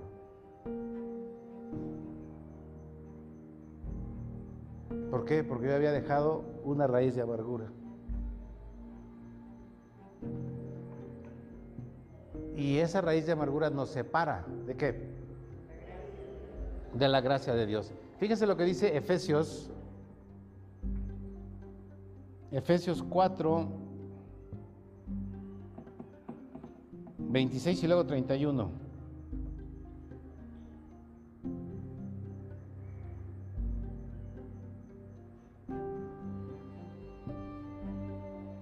[5.10, 5.42] ¿Por qué?
[5.42, 7.66] Porque yo había dejado una raíz de amargura.
[12.56, 14.44] Y esa raíz de amargura nos separa.
[14.66, 15.08] ¿De qué?
[16.94, 17.92] De la gracia de Dios.
[18.18, 19.70] Fíjense lo que dice Efesios.
[22.50, 23.68] Efesios 4,
[27.18, 28.70] 26 y luego 31.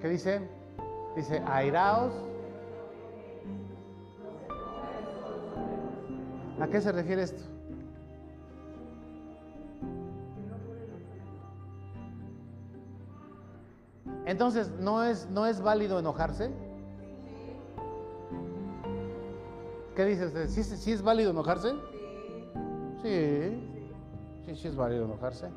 [0.01, 0.41] ¿Qué dice?
[1.16, 2.28] Dice, airaos.
[6.61, 7.42] ¿A qué se refiere esto?
[14.26, 16.50] Entonces, ¿no es, ¿no es válido enojarse?
[19.94, 20.48] ¿Qué dice usted?
[20.48, 21.72] ¿Sí, es válido enojarse?
[23.02, 23.64] Sí.
[24.44, 25.48] Sí, sí es válido enojarse.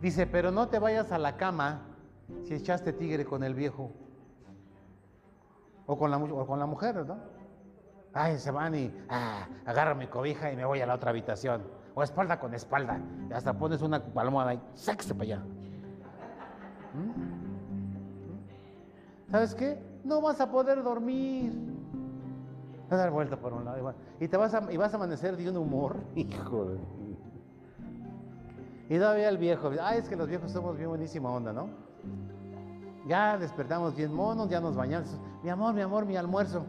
[0.00, 1.82] Dice, pero no te vayas a la cama
[2.44, 3.90] si echaste tigre con el viejo.
[5.86, 7.31] O con la, con la mujer, ¿no?
[8.14, 9.46] Ay, se van y ah,
[9.96, 11.62] mi cobija y me voy a la otra habitación.
[11.94, 13.00] O espalda con espalda.
[13.30, 15.38] Y hasta pones una palomada y sáquese para allá.
[16.94, 17.12] ¿Mm?
[19.30, 19.92] ¿Sabes qué?
[20.04, 21.52] no vas a poder dormir.
[22.90, 25.36] Vas a dar vuelta por un lado y te vas a, y vas a amanecer
[25.36, 26.78] de un humor, hijo de...
[28.88, 31.68] Y todavía el viejo, ay, es que los viejos somos bien buenísima onda, ¿no?
[33.06, 35.18] Ya despertamos bien monos, ya nos bañamos.
[35.42, 36.66] Mi amor, mi amor, mi almuerzo.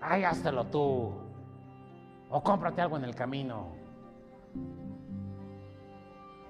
[0.00, 1.12] Ay, háztelo tú.
[2.30, 3.68] O cómprate algo en el camino.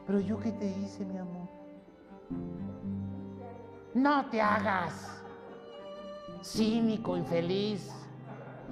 [0.07, 1.49] Pero yo qué te hice, mi amor.
[3.95, 5.23] No te hagas.
[6.43, 7.93] Cínico, infeliz.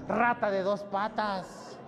[0.08, 1.78] Rata de dos patas.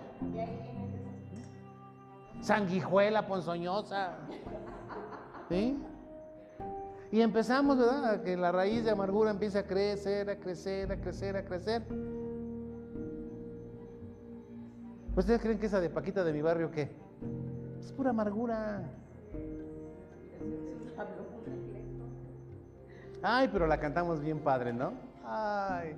[2.41, 4.17] Sanguijuela ponzoñosa.
[5.49, 5.77] ¿Sí?
[7.11, 8.21] Y empezamos, ¿verdad?
[8.21, 11.83] Que la raíz de amargura empieza a crecer, a crecer, a crecer, a crecer.
[15.15, 16.91] ¿Ustedes creen que esa de Paquita de mi barrio qué?
[17.79, 18.83] Es pura amargura.
[23.21, 24.93] Ay, pero la cantamos bien padre, ¿no?
[25.25, 25.95] Ay,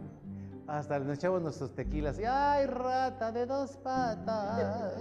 [0.65, 2.17] Hasta nos echamos nuestros tequilas.
[2.19, 4.93] Y ay, rata de dos patas,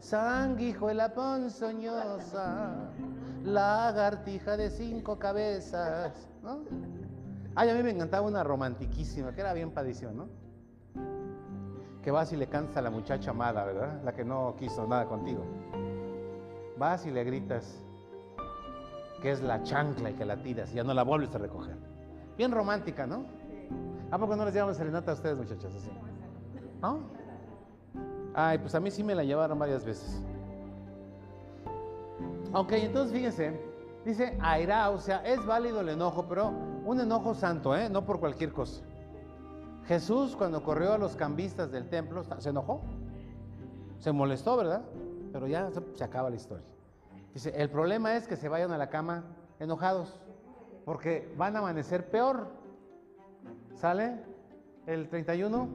[0.00, 2.90] sanguijuela ponzoñosa,
[3.46, 6.28] lagartija de cinco cabezas.
[6.42, 6.60] ¿no?
[7.54, 10.28] Ay, a mí me encantaba una romantiquísima, que era bien padísima, ¿no?
[12.02, 14.02] Que vas y le cantas a la muchacha amada, ¿verdad?
[14.04, 15.44] La que no quiso nada contigo.
[16.78, 17.82] Vas y le gritas
[19.22, 21.76] que es la chancla y que la tiras y ya no la vuelves a recoger.
[22.36, 23.24] Bien romántica, ¿no?
[24.10, 25.74] ¿A poco no les llevamos serenata a ustedes, muchachos?
[25.74, 25.90] Así?
[26.82, 27.00] ¿No?
[28.34, 30.22] Ay, pues a mí sí me la llevaron varias veces.
[32.52, 33.60] Ok, entonces fíjense,
[34.04, 36.48] dice aira, o sea, es válido el enojo, pero
[36.84, 37.88] un enojo santo, ¿eh?
[37.90, 38.82] No por cualquier cosa.
[39.86, 42.80] Jesús cuando corrió a los cambistas del templo, ¿se enojó?
[43.98, 44.82] Se molestó, ¿verdad?
[45.32, 46.66] Pero ya se acaba la historia.
[47.34, 49.24] Dice, el problema es que se vayan a la cama
[49.60, 50.18] enojados,
[50.84, 52.48] porque van a amanecer peor.
[53.74, 54.22] ¿Sale?
[54.86, 55.68] El 31.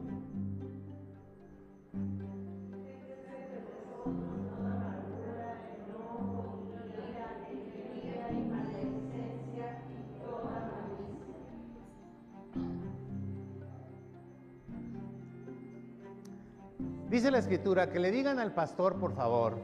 [17.11, 19.57] Dice la escritura que le digan al pastor, por favor,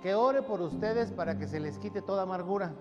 [0.00, 2.72] que ore por ustedes para que se les quite toda amargura,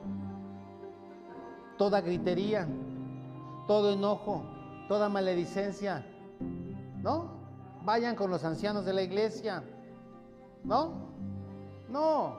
[1.80, 2.68] toda gritería,
[3.66, 4.44] todo enojo,
[4.88, 6.06] toda maledicencia.
[7.02, 7.32] ¿No?
[7.86, 9.64] Vayan con los ancianos de la iglesia.
[10.64, 10.94] ¿No?
[11.90, 12.38] No.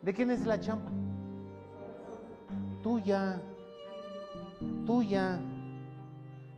[0.00, 0.90] ¿De quién es la chamba?
[2.82, 3.42] Tuya.
[4.86, 5.38] Tuya.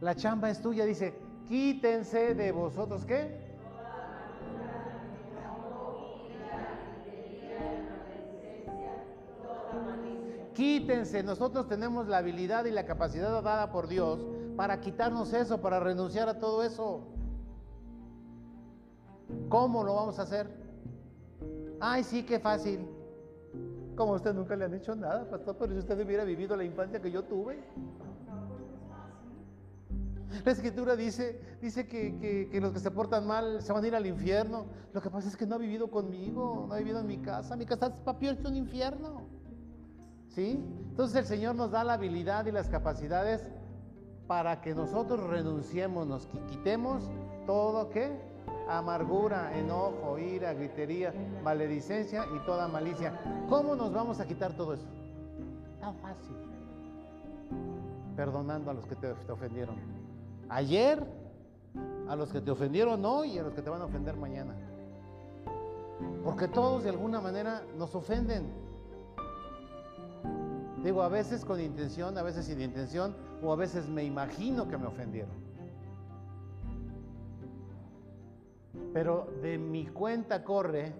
[0.01, 0.85] La chamba es tuya.
[0.85, 3.47] Dice, quítense de vosotros, ¿qué?
[10.55, 14.27] Quítense, nosotros tenemos la habilidad y la capacidad dada por Dios
[14.57, 17.03] para quitarnos eso, para renunciar a todo eso.
[19.51, 20.49] ¿Cómo lo vamos a hacer?
[21.79, 22.87] Ay, sí, qué fácil.
[23.97, 26.65] Como a usted nunca le han hecho nada, pastor, pero si usted hubiera vivido la
[26.65, 27.63] infancia que yo tuve.
[30.45, 34.07] La escritura dice, dice que, los que se portan mal se van a ir al
[34.07, 34.67] infierno.
[34.93, 37.57] Lo que pasa es que no ha vivido conmigo, no ha vivido en mi casa.
[37.57, 39.23] Mi casa es peor que un infierno.
[40.29, 40.63] ¿Sí?
[40.91, 43.49] Entonces el Señor nos da la habilidad y las capacidades
[44.27, 47.09] para que nosotros renunciemos, nos quitemos
[47.47, 48.11] todo que
[48.69, 53.19] amargura, enojo, ira, gritería, maledicencia y toda malicia.
[53.49, 54.87] ¿Cómo nos vamos a quitar todo eso?
[55.81, 56.37] Tan fácil.
[58.17, 59.77] Perdonando a los que te ofendieron.
[60.49, 61.05] Ayer,
[62.09, 64.55] a los que te ofendieron hoy y a los que te van a ofender mañana.
[66.25, 68.47] Porque todos de alguna manera nos ofenden.
[70.85, 74.79] Digo, a veces con intención, a veces sin intención, o a veces me imagino que
[74.79, 75.47] me ofendieron.
[78.93, 80.93] Pero de mi cuenta corre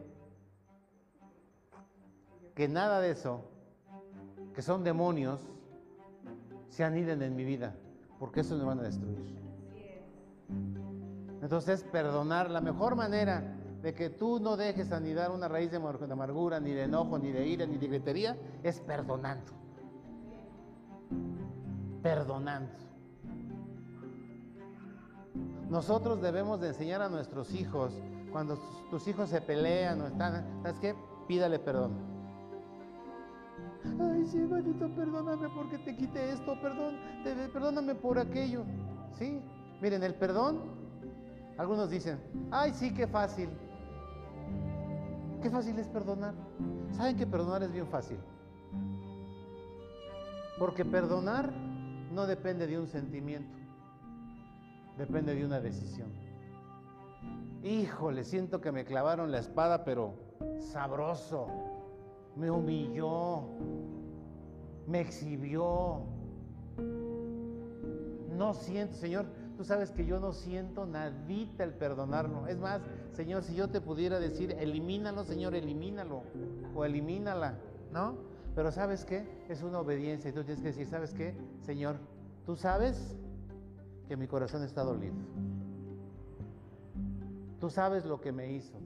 [2.55, 3.43] que nada de eso,
[4.55, 5.41] que son demonios,
[6.69, 7.75] se aniden en mi vida,
[8.19, 9.37] porque eso me van a destruir.
[11.43, 16.61] Entonces, perdonar, la mejor manera de que tú no dejes anidar una raíz de amargura,
[16.61, 19.57] ni de enojo, ni de ira, ni de gritería, es perdonando
[22.07, 22.71] perdonando.
[25.69, 27.93] Nosotros debemos de enseñar a nuestros hijos,
[28.31, 28.57] cuando
[28.91, 30.95] tus hijos se pelean o están, ¿sabes qué?
[31.27, 32.16] Pídale perdón.
[34.01, 36.97] Ay, sí, maldito, perdóname porque te quité esto, perdón,
[37.53, 38.65] perdóname por aquello.
[39.19, 39.41] ¿Sí?
[39.81, 40.61] Miren, el perdón,
[41.59, 42.19] algunos dicen,
[42.51, 43.49] ay, sí, qué fácil.
[45.43, 46.35] Qué fácil es perdonar.
[46.93, 48.19] ¿Saben que perdonar es bien fácil?
[50.59, 51.53] Porque perdonar
[52.13, 53.59] no depende de un sentimiento,
[54.97, 56.11] depende de una decisión.
[57.63, 60.15] Híjole, siento que me clavaron la espada, pero
[60.59, 61.76] sabroso.
[62.37, 63.43] Me humilló,
[64.87, 66.03] me exhibió.
[68.37, 69.27] No siento, Señor,
[69.57, 72.47] tú sabes que yo no siento nadita el perdonarlo.
[72.47, 72.83] Es más,
[73.13, 76.23] Señor, si yo te pudiera decir, elimínalo, Señor, elimínalo,
[76.75, 77.55] o elimínala,
[77.93, 78.17] ¿no?
[78.55, 79.27] Pero ¿sabes qué?
[79.49, 81.35] Es una obediencia y tú tienes que decir, ¿sabes qué?
[81.63, 81.97] Señor,
[82.45, 83.17] tú sabes
[84.09, 85.15] que mi corazón está dolido.
[87.61, 88.79] Tú sabes lo que me hizo.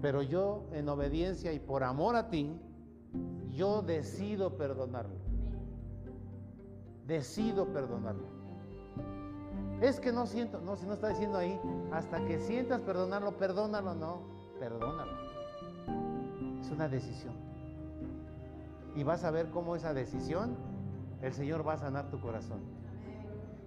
[0.00, 2.58] Pero yo, en obediencia y por amor a ti,
[3.50, 5.16] yo decido perdonarlo.
[7.06, 8.26] Decido perdonarlo.
[9.80, 11.58] Es que no siento, no, si no está diciendo ahí,
[11.92, 14.22] hasta que sientas perdonarlo, perdónalo, no,
[14.58, 15.12] perdónalo.
[16.60, 17.48] Es una decisión
[18.98, 20.56] y vas a ver cómo esa decisión,
[21.22, 22.58] el Señor va a sanar tu corazón.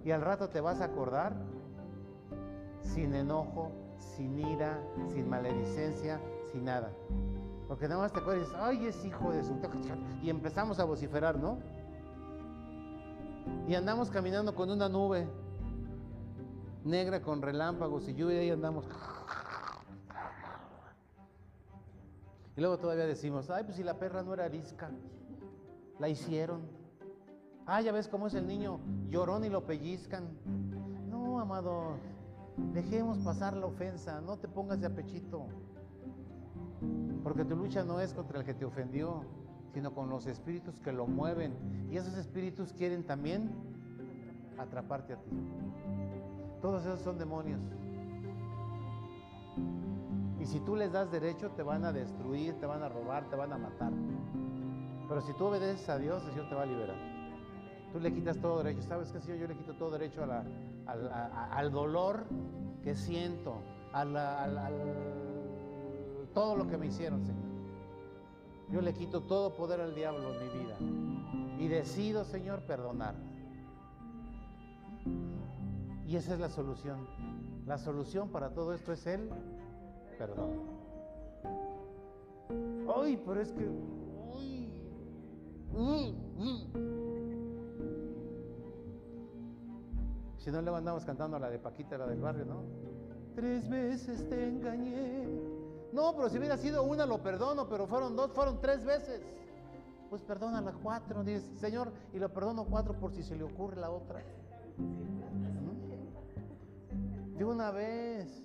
[0.04, 1.32] Y al rato te vas a acordar
[2.82, 3.72] sin enojo,
[4.02, 4.78] sin ira,
[5.08, 6.90] sin maledicencia, sin nada.
[7.68, 9.56] Porque nada más te acuerdas ay, es hijo de su...
[10.22, 11.58] Y empezamos a vociferar, ¿no?
[13.66, 15.26] Y andamos caminando con una nube
[16.84, 18.84] negra con relámpagos y lluvia y andamos...
[22.54, 24.90] Y luego todavía decimos, ay, pues si la perra no era arisca,
[25.98, 26.60] la hicieron.
[27.64, 28.78] Ah, ya ves cómo es el niño,
[29.08, 30.28] llorón y lo pellizcan.
[31.08, 31.96] No, amado,
[32.56, 35.46] dejemos pasar la ofensa, no te pongas de apechito.
[37.22, 39.24] Porque tu lucha no es contra el que te ofendió,
[39.72, 41.54] sino con los espíritus que lo mueven.
[41.90, 43.50] Y esos espíritus quieren también
[44.58, 45.30] atraparte a ti.
[46.60, 47.60] Todos esos son demonios.
[50.40, 53.36] Y si tú les das derecho, te van a destruir, te van a robar, te
[53.36, 53.92] van a matar.
[55.08, 56.96] Pero si tú obedeces a Dios, el Señor te va a liberar.
[57.92, 58.82] Tú le quitas todo derecho.
[58.82, 59.38] ¿Sabes qué, Señor?
[59.38, 60.22] Yo le quito todo derecho
[60.86, 62.24] al, dolor
[62.82, 63.62] que siento,
[63.92, 64.12] al,
[66.34, 67.42] todo lo que me hicieron, Señor.
[68.70, 70.76] Yo le quito todo poder al diablo en mi vida.
[71.58, 73.14] Y decido, Señor, perdonar.
[76.06, 77.06] Y esa es la solución.
[77.66, 79.28] La solución para todo esto es el
[80.18, 80.50] perdón.
[82.96, 83.68] Ay, pero es que.
[90.42, 92.64] Si no, le andamos cantando la de Paquita, la del barrio, ¿no?
[93.36, 95.24] Tres veces te engañé.
[95.92, 99.22] No, pero si hubiera sido una, lo perdono, pero fueron dos, fueron tres veces.
[100.10, 103.76] Pues perdona las cuatro, dice, Señor, y lo perdono cuatro por si se le ocurre
[103.76, 104.24] la otra.
[107.38, 108.42] De una vez.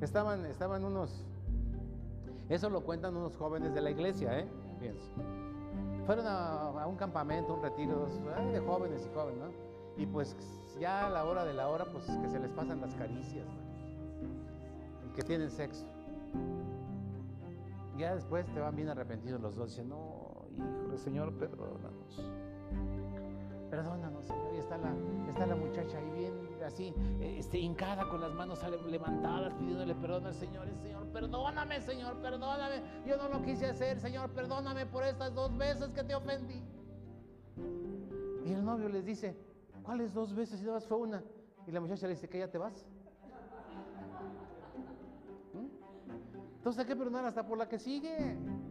[0.00, 1.26] Estaban, estaban unos,
[2.48, 4.48] eso lo cuentan unos jóvenes de la iglesia, ¿eh?
[4.78, 5.10] Fíjense.
[6.08, 8.06] Fueron a, un campamento, un retiro
[8.50, 9.50] de jóvenes y jóvenes, ¿no?
[10.02, 10.34] Y pues
[10.80, 15.06] ya a la hora de la hora, pues que se les pasan las caricias, ¿no?
[15.06, 15.84] Y que tienen sexo.
[17.98, 22.24] Ya después te van bien arrepentidos los dos, dicen, no, hijo Señor, perdónanos.
[23.70, 24.54] Perdónanos, Señor.
[24.54, 24.94] Y está la,
[25.28, 30.34] está la muchacha ahí bien así, este, hincada con las manos levantadas, pidiéndole perdón al
[30.34, 30.68] Señor.
[30.82, 32.82] Señor, perdóname, Señor, perdóname.
[33.06, 36.62] Yo no lo quise hacer, Señor, perdóname por estas dos veces que te ofendí.
[38.44, 39.36] Y el novio les dice,
[39.82, 40.60] ¿cuáles dos veces?
[40.60, 41.22] Y nada más fue una.
[41.66, 42.86] Y la muchacha le dice, ¿que ya te vas?
[45.54, 45.66] ¿Mm?
[46.56, 48.34] Entonces hay que perdonar hasta por la que sigue.
[48.34, 48.68] ¿Mm?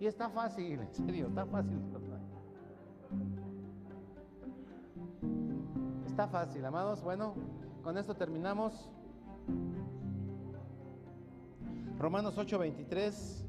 [0.00, 1.80] Y está fácil, en serio, está fácil.
[6.06, 7.02] Está fácil, amados.
[7.02, 7.34] Bueno,
[7.82, 8.90] con esto terminamos.
[11.98, 13.44] Romanos 8:23.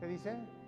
[0.00, 0.63] ¿Qué dice?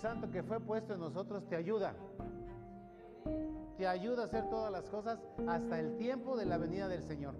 [0.00, 1.94] Santo que fue puesto en nosotros te ayuda.
[3.76, 7.34] Te ayuda a hacer todas las cosas hasta el tiempo de la venida del Señor.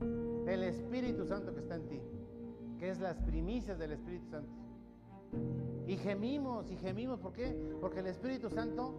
[0.00, 0.48] ¿Mm?
[0.48, 2.00] El Espíritu Santo que está en ti,
[2.78, 4.52] que es las primicias del Espíritu Santo.
[5.86, 7.54] Y gemimos, y gemimos, ¿por qué?
[7.80, 8.94] Porque el Espíritu Santo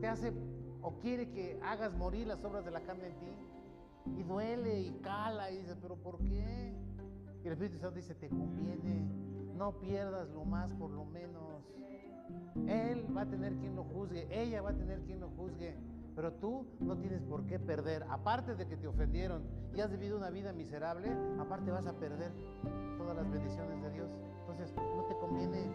[0.00, 0.32] te hace
[0.80, 4.20] o quiere que hagas morir las obras de la carne en ti.
[4.20, 6.74] Y duele y cala y dices, pero ¿por qué?
[7.42, 9.24] Y el Espíritu Santo dice, te conviene
[9.56, 11.62] no pierdas lo más por lo menos.
[12.66, 15.76] Él va a tener quien lo juzgue, ella va a tener quien lo juzgue,
[16.14, 18.04] pero tú no tienes por qué perder.
[18.08, 19.42] Aparte de que te ofendieron
[19.74, 22.32] y has vivido una vida miserable, aparte vas a perder
[22.96, 24.08] todas las bendiciones de Dios.
[24.40, 25.66] Entonces, no te conviene.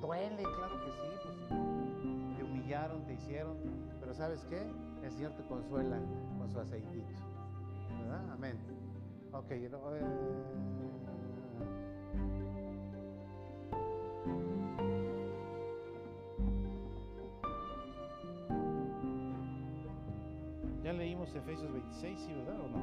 [0.00, 3.56] Duele, claro que sí, pues te humillaron, te hicieron,
[4.00, 4.66] pero ¿sabes qué?
[5.02, 5.98] El Señor te consuela
[6.38, 7.12] con su aceitito.
[8.02, 8.30] ¿Verdad?
[8.32, 8.58] Amén.
[9.32, 10.79] Ok, eh, Ya leímos
[21.40, 22.78] Efesios 26, ¿sí, verdad o no?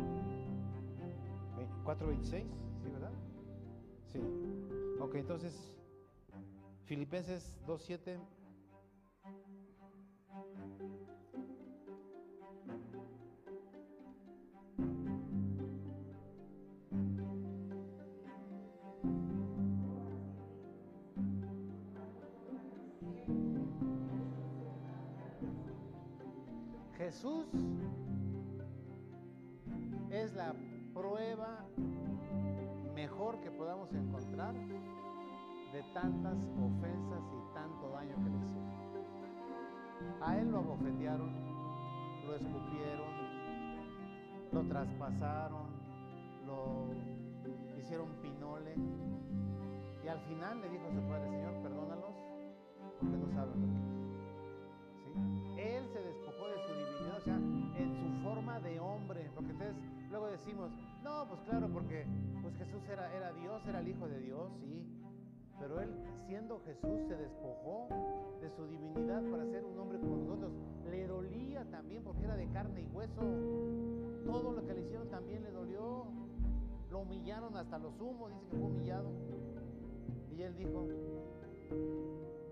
[1.86, 3.12] 4.26, ¿sí, verdad?
[4.12, 4.20] Sí.
[5.00, 5.74] Ok, entonces,
[6.86, 8.18] Filipenses 2.7.
[36.02, 38.68] tantas ofensas y tanto daño que le hicieron.
[40.22, 41.32] A él lo abofetearon,
[42.28, 43.08] lo escupieron,
[44.52, 45.66] lo traspasaron,
[46.46, 46.94] lo
[47.80, 48.76] hicieron pinole.
[50.04, 52.16] Y al final le dijo a su padre, Señor, perdónalos
[53.00, 53.98] porque no saben lo que
[55.02, 55.60] ¿Sí?
[55.60, 59.32] Él se despojó de su divinidad, o sea, en su forma de hombre.
[59.34, 59.76] Porque entonces
[60.12, 60.70] luego decimos,
[61.04, 62.06] no, pues claro, porque
[62.44, 64.97] pues Jesús era, era Dios, era el Hijo de Dios, sí.
[65.60, 65.90] Pero él,
[66.28, 67.88] siendo Jesús, se despojó
[68.42, 70.52] de su divinidad para ser un hombre como nosotros.
[70.90, 73.22] Le dolía también porque era de carne y hueso.
[74.26, 76.06] Todo lo que le hicieron también le dolió.
[76.92, 79.10] Lo humillaron hasta los humos, dice que fue humillado.
[80.36, 80.88] Y él dijo,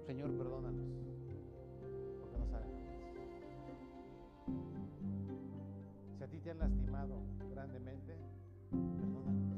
[0.07, 0.87] Señor, perdónanos,
[2.19, 3.79] porque no saben lo que es.
[6.17, 8.17] Si a ti te han lastimado grandemente,
[8.71, 9.54] perdónanos.